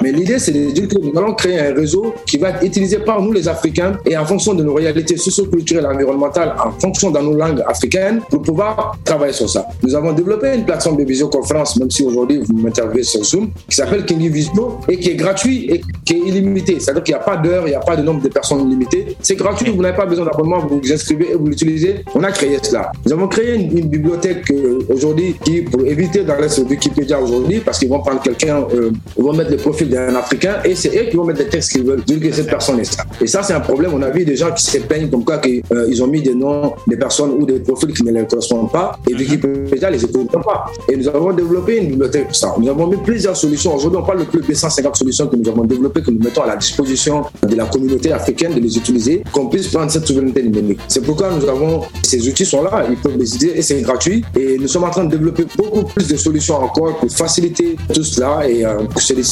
Mais 0.03 0.12
l'idée, 0.12 0.38
c'est 0.38 0.53
de 0.53 0.71
dire 0.71 0.88
que 0.88 0.99
nous 0.99 1.16
allons 1.19 1.35
créer 1.35 1.59
un 1.61 1.75
réseau 1.75 2.14
qui 2.27 2.38
va 2.38 2.51
être 2.51 2.64
utilisé 2.64 2.99
par 2.99 3.21
nous, 3.21 3.33
les 3.33 3.49
Africains, 3.49 3.99
et 4.05 4.16
en 4.16 4.25
fonction 4.25 4.55
de 4.55 4.62
nos 4.62 4.75
réalités 4.75 5.16
socio-culturelles, 5.16 5.87
environnementales, 5.87 6.55
en 6.64 6.73
fonction 6.73 7.11
de 7.11 7.19
nos 7.19 7.35
langues 7.35 7.62
africaines, 7.66 8.21
pour 8.31 8.42
pouvoir 8.42 8.97
travailler 9.05 9.33
sur 9.33 9.49
ça. 9.49 9.66
Nous 9.83 9.95
avons 9.95 10.12
développé 10.12 10.55
une 10.55 10.64
plateforme 10.64 10.97
de 10.97 11.05
visioconférence, 11.05 11.77
même 11.79 11.90
si 11.90 12.03
aujourd'hui 12.03 12.40
vous 12.45 12.57
m'interviewez 12.57 13.03
sur 13.03 13.25
Zoom, 13.25 13.51
qui 13.69 13.77
s'appelle 13.77 14.05
Kingi 14.05 14.29
Visio 14.29 14.79
et 14.88 14.99
qui 14.99 15.11
est 15.11 15.14
gratuit 15.14 15.66
et 15.71 15.81
qui 16.05 16.14
est 16.14 16.29
illimité. 16.29 16.79
C'est-à-dire 16.81 17.03
qu'il 17.03 17.14
n'y 17.14 17.21
a 17.21 17.25
pas 17.25 17.37
d'heure, 17.37 17.66
il 17.66 17.71
n'y 17.71 17.77
a 17.77 17.81
pas 17.81 17.97
de 17.97 18.03
nombre 18.03 18.23
de 18.23 18.29
personnes 18.29 18.69
limitées. 18.69 19.16
C'est 19.21 19.37
gratuit, 19.37 19.71
vous 19.71 19.83
n'avez 19.83 19.97
pas 19.97 20.07
besoin 20.07 20.25
d'abonnement, 20.25 20.59
vous 20.61 20.81
vous 20.81 20.92
inscrivez 20.92 21.33
et 21.33 21.35
vous 21.35 21.47
l'utilisez. 21.47 22.05
On 22.14 22.23
a 22.23 22.33
créé 22.33 22.59
cela. 22.62 22.92
Nous 23.05 23.12
avons 23.12 23.29
créé 23.29 23.55
une, 23.55 23.87
bibliothèque 23.87 24.51
euh, 24.51 24.81
aujourd'hui 24.88 25.37
qui, 25.45 25.62
pour 25.62 25.85
éviter 25.87 26.25
d'aller 26.25 26.49
sur 26.49 26.69
Wikipédia 26.69 27.21
aujourd'hui, 27.21 27.61
parce 27.61 27.79
qu'ils 27.79 27.88
vont 27.88 28.01
prendre 28.01 28.21
quelqu'un, 28.21 28.66
euh, 28.75 28.90
ils 29.16 29.23
vont 29.23 29.33
mettre 29.33 29.46
le 29.51 29.57
profil 29.57 29.89
d'un 29.89 30.15
Africain 30.15 30.57
et 30.65 30.75
c'est 30.75 30.97
eux 30.97 31.09
qui 31.11 31.17
vont 31.17 31.25
mettre 31.25 31.41
des 31.41 31.49
textes 31.49 31.73
qu'ils 31.73 31.85
veulent 31.85 32.05
dire 32.05 32.21
que 32.21 32.33
cette 32.33 32.49
personne 32.49 32.81
est 32.81 32.85
ça. 32.85 33.05
Et 33.21 33.27
ça, 33.27 33.43
c'est 33.43 33.53
un 33.53 33.61
problème. 33.61 33.93
On 33.95 34.03
a 34.03 34.11
vu 34.11 34.25
des 34.25 34.37
gens 34.37 34.53
qui 34.53 34.65
se 34.65 34.79
peignent 34.79 35.09
comme 35.09 35.25
quoi 35.25 35.39
qu'ils 35.39 35.63
euh, 35.73 36.03
ont 36.03 36.07
mis 36.07 36.23
des 36.23 36.35
noms 36.35 36.75
des 36.87 36.97
personnes 36.97 37.31
ou 37.31 37.47
des 37.47 37.61
profils 37.61 37.93
qui 37.93 38.03
ne 38.03 38.13
leur 38.13 38.27
correspondent 38.27 38.71
pas 38.71 38.99
et 39.09 39.15
Wikipédia 39.15 39.91
les 39.91 40.05
écoute 40.05 40.31
pas. 40.33 40.67
Et 40.89 40.97
nous 40.97 41.09
avons 41.09 41.33
développé 41.33 41.79
une 41.79 41.89
bibliothèque 41.89 42.27
pour 42.27 42.37
ça. 42.37 42.55
Nous 42.59 42.69
avons 42.69 42.87
mis 42.87 42.97
plusieurs 42.97 43.37
solutions. 43.37 43.75
Aujourd'hui, 43.75 43.99
on 44.03 44.07
parle 44.07 44.21
de 44.21 44.25
plus 44.25 44.41
de 44.41 44.55
150 44.55 44.97
solutions 44.97 45.27
que 45.27 45.37
nous 45.37 45.49
avons 45.49 45.65
développées, 45.65 46.03
que 46.03 46.11
nous 46.11 46.23
mettons 46.23 46.43
à 46.43 46.47
la 46.47 46.57
disposition 46.57 47.25
de 47.43 47.55
la 47.55 47.65
communauté 47.65 48.13
africaine 48.13 48.55
de 48.55 48.61
les 48.61 48.77
utiliser, 48.77 49.23
qu'on 49.33 49.47
puisse 49.49 49.69
prendre 49.69 49.91
cette 49.91 50.07
souveraineté 50.07 50.43
numérique. 50.43 50.81
C'est 50.89 51.05
pourquoi 51.05 51.31
nous 51.31 51.49
avons, 51.49 51.83
ces 52.03 52.27
outils 52.29 52.47
sont 52.47 52.63
là, 52.63 52.87
ils 52.89 52.97
peuvent 52.97 53.17
les 53.19 53.35
utiliser 53.35 53.59
et 53.59 53.63
c'est 53.63 53.81
gratuit. 53.83 54.25
Et 54.39 54.59
nous 54.59 54.69
sommes 54.69 54.85
en 54.85 54.91
train 54.91 55.05
de 55.05 55.11
développer 55.11 55.45
beaucoup 55.57 55.85
plus 55.85 56.09
de 56.09 56.17
solutions 56.17 56.57
encore 56.57 56.97
pour 56.99 57.11
faciliter 57.11 57.77
tout 57.93 58.05
cela 58.05 58.49
et 58.49 58.65
euh, 58.65 58.79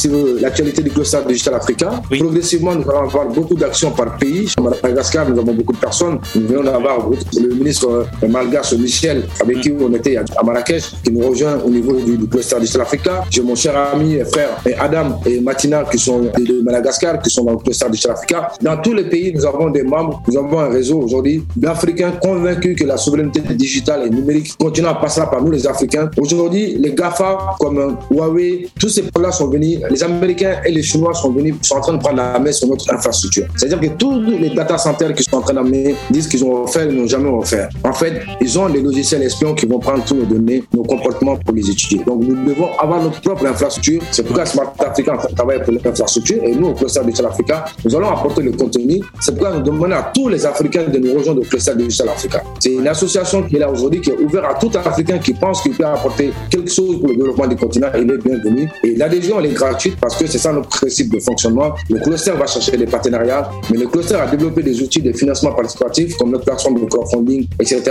c'est 0.05 0.41
l'actualité 0.41 0.81
du 0.81 0.89
cluster 0.91 1.19
digital 1.27 1.55
africain. 1.55 2.01
Progressivement, 2.09 2.75
nous 2.75 2.89
allons 2.89 3.07
avoir 3.07 3.27
beaucoup 3.27 3.55
d'actions 3.55 3.91
par 3.91 4.17
pays. 4.17 4.49
À 4.57 4.61
Madagascar, 4.61 5.29
nous 5.29 5.39
avons 5.39 5.53
beaucoup 5.53 5.73
de 5.73 5.77
personnes. 5.77 6.19
Nous 6.35 6.47
venons 6.47 6.63
d'avoir 6.63 7.09
le 7.09 7.55
ministre 7.55 7.89
euh, 8.23 8.27
malgache 8.27 8.73
Michel, 8.73 9.23
avec 9.41 9.61
qui 9.61 9.73
on 9.79 9.93
était 9.93 10.17
à 10.17 10.43
Marrakech, 10.43 10.83
qui 11.03 11.11
nous 11.11 11.27
rejoint 11.27 11.57
au 11.65 11.69
niveau 11.69 11.93
du, 11.93 12.17
du 12.17 12.27
cluster 12.27 12.59
digital 12.59 12.81
africain. 12.81 13.21
J'ai 13.29 13.41
mon 13.41 13.55
cher 13.55 13.75
ami 13.93 14.15
et 14.15 14.25
frère 14.25 14.57
et 14.65 14.73
Adam 14.75 15.19
et 15.25 15.39
Matina 15.39 15.83
qui 15.91 15.97
sont 15.97 16.19
de 16.19 16.61
Madagascar, 16.61 17.21
qui 17.21 17.29
sont 17.29 17.43
dans 17.43 17.53
le 17.53 17.57
cluster 17.57 17.89
digital 17.89 18.13
africain. 18.13 18.47
Dans 18.61 18.77
tous 18.77 18.93
les 18.93 19.05
pays, 19.05 19.33
nous 19.33 19.45
avons 19.45 19.69
des 19.69 19.83
membres, 19.83 20.21
nous 20.27 20.37
avons 20.37 20.59
un 20.59 20.69
réseau 20.69 20.99
aujourd'hui 20.99 21.43
d'Africains 21.55 22.11
convaincus 22.21 22.75
que 22.77 22.85
la 22.85 22.97
souveraineté 22.97 23.41
digitale 23.55 24.07
et 24.07 24.09
numérique 24.09 24.55
continue 24.57 24.87
à 24.87 24.95
passer 24.95 25.21
par 25.31 25.41
nous 25.41 25.51
les 25.51 25.65
Africains. 25.67 26.09
Aujourd'hui, 26.17 26.77
les 26.79 26.93
GAFA 26.93 27.55
comme 27.59 27.97
Huawei, 28.11 28.67
tous 28.79 28.89
ces 28.89 29.03
pays-là 29.03 29.31
sont 29.31 29.47
venus 29.47 29.79
les 29.95 30.03
Américains 30.03 30.57
et 30.65 30.71
les 30.71 30.83
Chinois 30.83 31.13
sont 31.13 31.31
venus, 31.31 31.55
sont 31.61 31.75
en 31.75 31.79
train 31.79 31.93
de 31.93 31.99
prendre 31.99 32.17
la 32.17 32.37
main 32.37 32.51
sur 32.51 32.67
notre 32.67 32.93
infrastructure. 32.93 33.45
C'est-à-dire 33.55 33.79
que 33.79 33.95
tous 33.95 34.19
les 34.19 34.49
data 34.49 34.77
centers 34.77 35.13
qui 35.13 35.23
sont 35.23 35.37
en 35.37 35.41
train 35.41 35.53
d'amener 35.53 35.95
disent 36.09 36.27
qu'ils 36.27 36.43
ont 36.43 36.63
offert, 36.63 36.85
ils 36.85 36.97
n'ont 36.97 37.07
jamais 37.07 37.29
offert. 37.29 37.69
En 37.81 37.93
fait, 37.93 38.21
ils 38.41 38.59
ont 38.59 38.67
des 38.67 38.81
logiciels 38.81 39.23
espions 39.23 39.55
qui 39.55 39.65
vont 39.65 39.79
prendre 39.79 40.03
tous 40.03 40.15
nos 40.15 40.25
données, 40.25 40.63
nos 40.73 40.83
comportements 40.83 41.37
pour 41.37 41.55
les 41.55 41.69
étudier. 41.69 42.03
Donc, 42.05 42.23
nous 42.23 42.35
devons 42.43 42.77
avoir 42.77 43.01
notre 43.01 43.21
propre 43.21 43.45
infrastructure. 43.45 44.01
C'est 44.11 44.23
pourquoi 44.23 44.45
Smart 44.45 44.73
Africa 44.79 45.17
travaille 45.33 45.63
pour 45.63 45.71
l'infrastructure 45.73 46.43
et 46.43 46.53
nous, 46.53 46.67
au 46.67 46.73
cluster 46.73 46.99
Digital 47.05 47.27
Africa, 47.27 47.65
nous 47.85 47.95
allons 47.95 48.09
apporter 48.09 48.41
le 48.41 48.51
contenu. 48.51 48.99
C'est 49.21 49.31
pourquoi 49.31 49.55
nous 49.55 49.63
demandons 49.63 49.95
à 49.95 50.11
tous 50.13 50.27
les 50.27 50.45
Africains 50.45 50.83
de 50.91 50.99
nous 50.99 51.17
rejoindre 51.17 51.39
au 51.39 51.45
cluster 51.45 51.73
Digital 51.73 52.09
Africa. 52.09 52.43
C'est 52.59 52.73
une 52.73 52.87
association 52.87 53.43
qui 53.43 53.55
est 53.55 53.59
là 53.59 53.71
aujourd'hui, 53.71 54.01
qui 54.01 54.09
est 54.09 54.19
ouverte 54.19 54.45
à 54.45 54.53
tout 54.55 54.71
Africain 54.75 55.19
qui 55.19 55.33
pense 55.33 55.61
qu'il 55.61 55.71
peut 55.71 55.85
apporter 55.85 56.31
quelque 56.49 56.69
chose 56.69 56.99
pour 56.99 57.07
le 57.07 57.15
développement 57.15 57.47
du 57.47 57.55
continent. 57.55 57.87
Il 57.95 58.11
est 58.11 58.17
bienvenu. 58.17 58.69
Et 58.83 58.95
l'adhésion, 58.95 59.39
elle 59.39 59.45
est 59.45 59.53
gratuite 59.53 59.84
parce 59.99 60.17
que 60.17 60.27
c'est 60.27 60.37
ça 60.37 60.51
notre 60.51 60.69
principe 60.69 61.13
de 61.13 61.19
fonctionnement. 61.19 61.73
Le 61.89 61.99
cluster 61.99 62.31
va 62.31 62.47
chercher 62.47 62.77
des 62.77 62.85
partenariats, 62.85 63.49
mais 63.71 63.77
le 63.77 63.87
cluster 63.87 64.15
a 64.15 64.27
développé 64.27 64.63
des 64.63 64.81
outils 64.81 65.01
de 65.01 65.11
financement 65.11 65.53
participatif 65.53 66.15
comme 66.17 66.31
notre 66.31 66.45
plateforme 66.45 66.79
de 66.79 66.85
crowdfunding, 66.85 67.47
etc., 67.59 67.81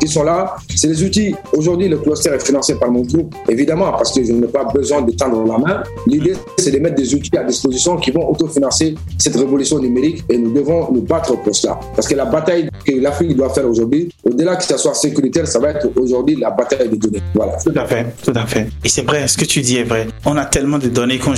qui 0.00 0.08
sont 0.08 0.22
là. 0.22 0.56
C'est 0.74 0.88
des 0.88 1.02
outils. 1.02 1.34
Aujourd'hui, 1.52 1.88
le 1.88 1.98
cluster 1.98 2.30
est 2.30 2.44
financé 2.44 2.74
par 2.76 2.90
mon 2.90 3.02
groupe, 3.02 3.34
évidemment, 3.48 3.92
parce 3.92 4.12
que 4.12 4.24
je 4.24 4.32
n'ai 4.32 4.46
pas 4.46 4.64
besoin 4.64 5.02
de 5.02 5.12
tendre 5.12 5.44
la 5.46 5.58
main. 5.58 5.82
L'idée, 6.06 6.34
c'est 6.58 6.70
de 6.70 6.78
mettre 6.78 6.96
des 6.96 7.14
outils 7.14 7.36
à 7.36 7.44
disposition 7.44 7.96
qui 7.96 8.10
vont 8.10 8.30
autofinancer 8.30 8.94
cette 9.18 9.36
révolution 9.36 9.78
numérique 9.78 10.24
et 10.28 10.38
nous 10.38 10.52
devons 10.52 10.90
nous 10.92 11.02
battre 11.02 11.36
pour 11.36 11.54
cela. 11.54 11.78
Parce 11.94 12.08
que 12.08 12.14
la 12.14 12.24
bataille 12.24 12.68
que 12.86 12.92
l'Afrique 12.92 13.36
doit 13.36 13.50
faire 13.50 13.68
aujourd'hui, 13.68 14.10
au-delà 14.24 14.56
que 14.56 14.64
ça 14.64 14.78
soit 14.78 14.94
sécuritaire, 14.94 15.46
ça 15.46 15.58
va 15.58 15.70
être 15.70 15.88
aujourd'hui 15.96 16.36
la 16.36 16.50
bataille 16.50 16.88
des 16.88 16.96
données. 16.96 17.22
Voilà. 17.34 17.56
Tout 17.64 17.72
à 17.76 17.86
fait, 17.86 18.06
tout 18.22 18.32
à 18.34 18.46
fait. 18.46 18.66
Et 18.84 18.88
c'est 18.88 19.02
vrai, 19.02 19.26
ce 19.28 19.36
que 19.36 19.44
tu 19.44 19.60
dis 19.60 19.78
est 19.78 19.84
vrai. 19.84 20.06
On 20.24 20.36
a 20.36 20.44
tellement 20.44 20.78
de 20.78 20.88
données 20.88 21.18
qu'on 21.18 21.34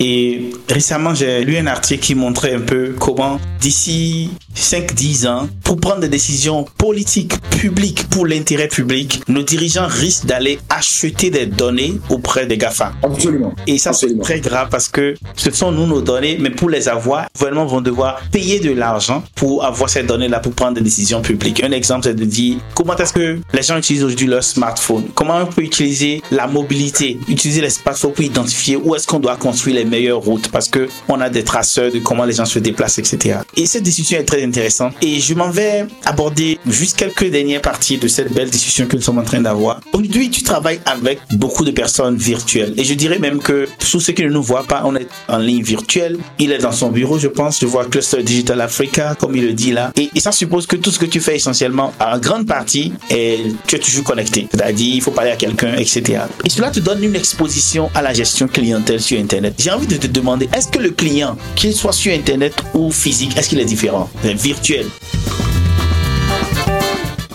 Et 0.00 0.50
récemment, 0.68 1.14
j'ai 1.14 1.44
lu 1.44 1.56
un 1.56 1.66
article 1.66 2.02
qui 2.02 2.14
montrait 2.14 2.54
un 2.54 2.60
peu 2.60 2.94
comment, 2.98 3.38
d'ici 3.60 4.30
5-10 4.56 5.28
ans, 5.28 5.48
pour 5.62 5.76
prendre 5.76 6.00
des 6.00 6.08
décisions 6.08 6.64
politiques, 6.78 7.34
publiques, 7.50 8.08
pour 8.08 8.26
l'intérêt 8.26 8.68
public, 8.68 9.22
nos 9.28 9.42
dirigeants 9.42 9.86
risquent 9.86 10.26
d'aller 10.26 10.58
acheter 10.68 11.30
des 11.30 11.46
données 11.46 11.94
auprès 12.10 12.46
des 12.46 12.56
GAFA. 12.56 12.92
Absolument. 13.02 13.54
Et 13.66 13.78
ça, 13.78 13.92
c'est 13.92 14.18
très 14.20 14.40
grave 14.40 14.68
parce 14.70 14.88
que 14.88 15.14
ce 15.36 15.50
sont 15.50 15.72
nous 15.72 15.86
nos 15.86 16.00
données, 16.00 16.38
mais 16.40 16.50
pour 16.50 16.70
les 16.70 16.88
avoir, 16.88 17.22
les 17.22 17.38
gouvernements 17.38 17.66
vont 17.66 17.80
devoir 17.80 18.20
payer 18.32 18.60
de 18.60 18.72
l'argent 18.72 19.22
pour 19.34 19.64
avoir 19.64 19.90
ces 19.90 20.02
données-là 20.02 20.40
pour 20.40 20.52
prendre 20.52 20.74
des 20.74 20.80
décisions 20.80 21.22
publiques. 21.22 21.62
Un 21.62 21.72
exemple, 21.72 22.04
c'est 22.04 22.14
de 22.14 22.24
dire 22.24 22.58
comment 22.74 22.96
est-ce 22.96 23.12
que 23.12 23.38
les 23.52 23.62
gens 23.62 23.76
utilisent 23.76 24.04
aujourd'hui 24.04 24.26
leur 24.26 24.44
smartphone, 24.44 25.04
comment 25.14 25.38
on 25.38 25.46
peut 25.46 25.62
utiliser 25.62 26.22
la 26.30 26.46
mobilité, 26.46 27.18
utiliser 27.28 27.60
l'espace 27.60 28.00
pour 28.00 28.20
identifier 28.20 28.76
où 28.76 28.94
est-ce 28.94 29.06
qu'on 29.06 29.20
doit 29.20 29.36
construire 29.36 29.76
les 29.76 29.84
meilleures 29.84 30.20
routes 30.20 30.48
parce 30.48 30.68
que 30.68 30.88
on 31.08 31.20
a 31.20 31.28
des 31.28 31.44
traceurs 31.44 31.92
de 31.92 31.98
comment 31.98 32.24
les 32.24 32.34
gens 32.34 32.44
se 32.44 32.58
déplacent, 32.58 32.98
etc. 32.98 33.38
Et 33.56 33.66
cette 33.66 33.82
discussion 33.82 34.18
est 34.18 34.24
très 34.24 34.42
intéressante 34.46 34.94
et 35.02 35.20
je 35.20 35.34
m'en 35.34 35.50
vais 35.50 35.86
aborder 36.04 36.58
juste 36.66 36.96
quelques 36.96 37.30
dernières 37.30 37.62
parties 37.62 37.98
de 37.98 38.08
cette 38.08 38.32
belle 38.32 38.50
discussion 38.50 38.86
que 38.86 38.96
nous 38.96 39.02
sommes 39.02 39.18
en 39.18 39.24
train 39.24 39.40
d'avoir. 39.40 39.80
Aujourd'hui, 39.92 40.30
tu 40.30 40.42
travailles 40.42 40.80
avec 40.86 41.20
beaucoup 41.32 41.64
de 41.64 41.70
personnes 41.70 42.16
virtuelles 42.16 42.74
et 42.76 42.84
je 42.84 42.94
dirais 42.94 43.18
même 43.18 43.38
que 43.38 43.68
tous 43.78 44.00
ceux 44.00 44.12
qui 44.12 44.22
ne 44.24 44.30
nous 44.30 44.42
voient 44.42 44.64
pas, 44.64 44.82
on 44.84 44.94
est 44.96 45.08
en 45.28 45.38
ligne 45.38 45.62
virtuelle. 45.62 46.18
Il 46.38 46.52
est 46.52 46.58
dans 46.58 46.72
son 46.72 46.90
bureau, 46.90 47.18
je 47.18 47.28
pense. 47.28 47.60
Je 47.60 47.66
vois 47.66 47.84
Cluster 47.84 48.22
Digital 48.22 48.60
Africa, 48.60 49.14
comme 49.18 49.36
il 49.36 49.46
le 49.46 49.52
dit 49.52 49.72
là. 49.72 49.92
Et, 49.96 50.10
et 50.14 50.20
ça 50.20 50.32
suppose 50.32 50.66
que 50.66 50.76
tout 50.76 50.90
ce 50.90 50.98
que 50.98 51.06
tu 51.06 51.20
fais 51.20 51.36
essentiellement, 51.36 51.92
en 52.00 52.18
grande 52.18 52.46
partie, 52.46 52.92
est, 53.10 53.40
tu 53.66 53.76
es 53.76 53.78
toujours 53.78 54.04
connecté. 54.04 54.48
C'est-à-dire, 54.50 54.94
il 54.94 55.02
faut 55.02 55.10
parler 55.10 55.30
à 55.30 55.36
quelqu'un, 55.36 55.74
etc. 55.76 56.20
Et 56.44 56.50
cela 56.50 56.70
te 56.70 56.80
donne 56.80 57.02
une 57.02 57.16
exposition 57.16 57.90
à 57.94 58.02
la 58.02 58.12
gestion 58.12 58.48
clientèle 58.48 59.00
sur 59.00 59.18
Internet. 59.18 59.54
J'ai 59.58 59.70
envie 59.70 59.86
de 59.86 59.96
te 59.96 60.06
demander, 60.06 60.48
est-ce 60.54 60.68
que 60.68 60.78
le 60.78 60.90
client, 60.90 61.36
qu'il 61.54 61.74
soit 61.74 61.92
sur 61.92 62.12
Internet 62.12 62.54
ou 62.74 62.90
physique, 62.90 63.36
est-ce 63.36 63.48
qu'il 63.48 63.60
est 63.60 63.64
différent, 63.64 64.08
virtuel 64.34 64.90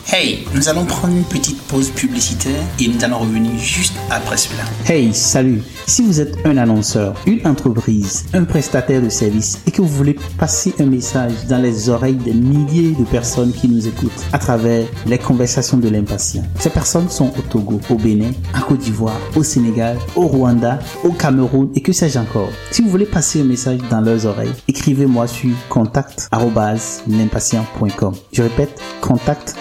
Hey, 0.08 0.46
nous 0.54 0.68
allons 0.68 0.84
prendre 0.86 1.16
une 1.16 1.24
petite 1.24 1.62
pause 1.64 1.90
publicitaire 1.90 2.62
et 2.80 2.88
nous 2.88 3.04
allons 3.04 3.20
revenir 3.20 3.56
juste 3.58 3.94
après 4.10 4.36
cela. 4.36 4.64
Hey, 4.88 5.14
salut. 5.14 5.62
Si 5.88 6.02
vous 6.02 6.20
êtes 6.20 6.36
un 6.46 6.58
annonceur, 6.58 7.14
une 7.26 7.48
entreprise, 7.48 8.26
un 8.34 8.44
prestataire 8.44 9.02
de 9.02 9.08
services 9.10 9.60
et 9.66 9.72
que 9.72 9.82
vous 9.82 9.88
voulez 9.88 10.18
passer 10.38 10.74
un 10.80 10.86
message 10.86 11.32
dans 11.48 11.62
les 11.62 11.88
oreilles 11.90 12.16
des 12.16 12.34
milliers 12.34 12.92
de 12.92 13.06
personnes 13.06 13.54
qui 13.54 13.70
nous 13.70 13.88
écoutent 13.88 14.12
à 14.34 14.40
travers 14.40 14.86
les 15.06 15.18
conversations 15.18 15.78
de 15.78 15.88
l'impatient. 15.88 16.44
Ces 16.60 16.72
personnes 16.72 17.10
sont 17.10 17.32
au 17.38 17.42
Togo, 17.50 17.80
au 17.90 17.96
Bénin, 17.96 18.32
en 18.56 18.62
Côte 18.62 18.80
d'Ivoire, 18.80 19.20
au 19.36 19.44
Sénégal, 19.44 19.98
au 20.16 20.28
Rwanda, 20.28 20.80
au 21.04 21.12
Cameroun 21.12 21.70
et 21.76 21.82
que 21.82 21.92
sais-je 21.94 22.20
encore. 22.20 22.50
Si 22.72 22.82
vous 22.82 22.90
voulez 22.90 23.06
passer 23.06 23.40
un 23.42 23.46
message 23.46 23.80
dans 23.90 24.02
leurs 24.02 24.26
oreilles, 24.26 24.52
écrivez-moi 24.68 25.28
sur 25.28 25.52
contact@l'impatient.com. 25.70 28.14
Je 28.34 28.44
répète, 28.44 28.82
contact@ 29.02 29.56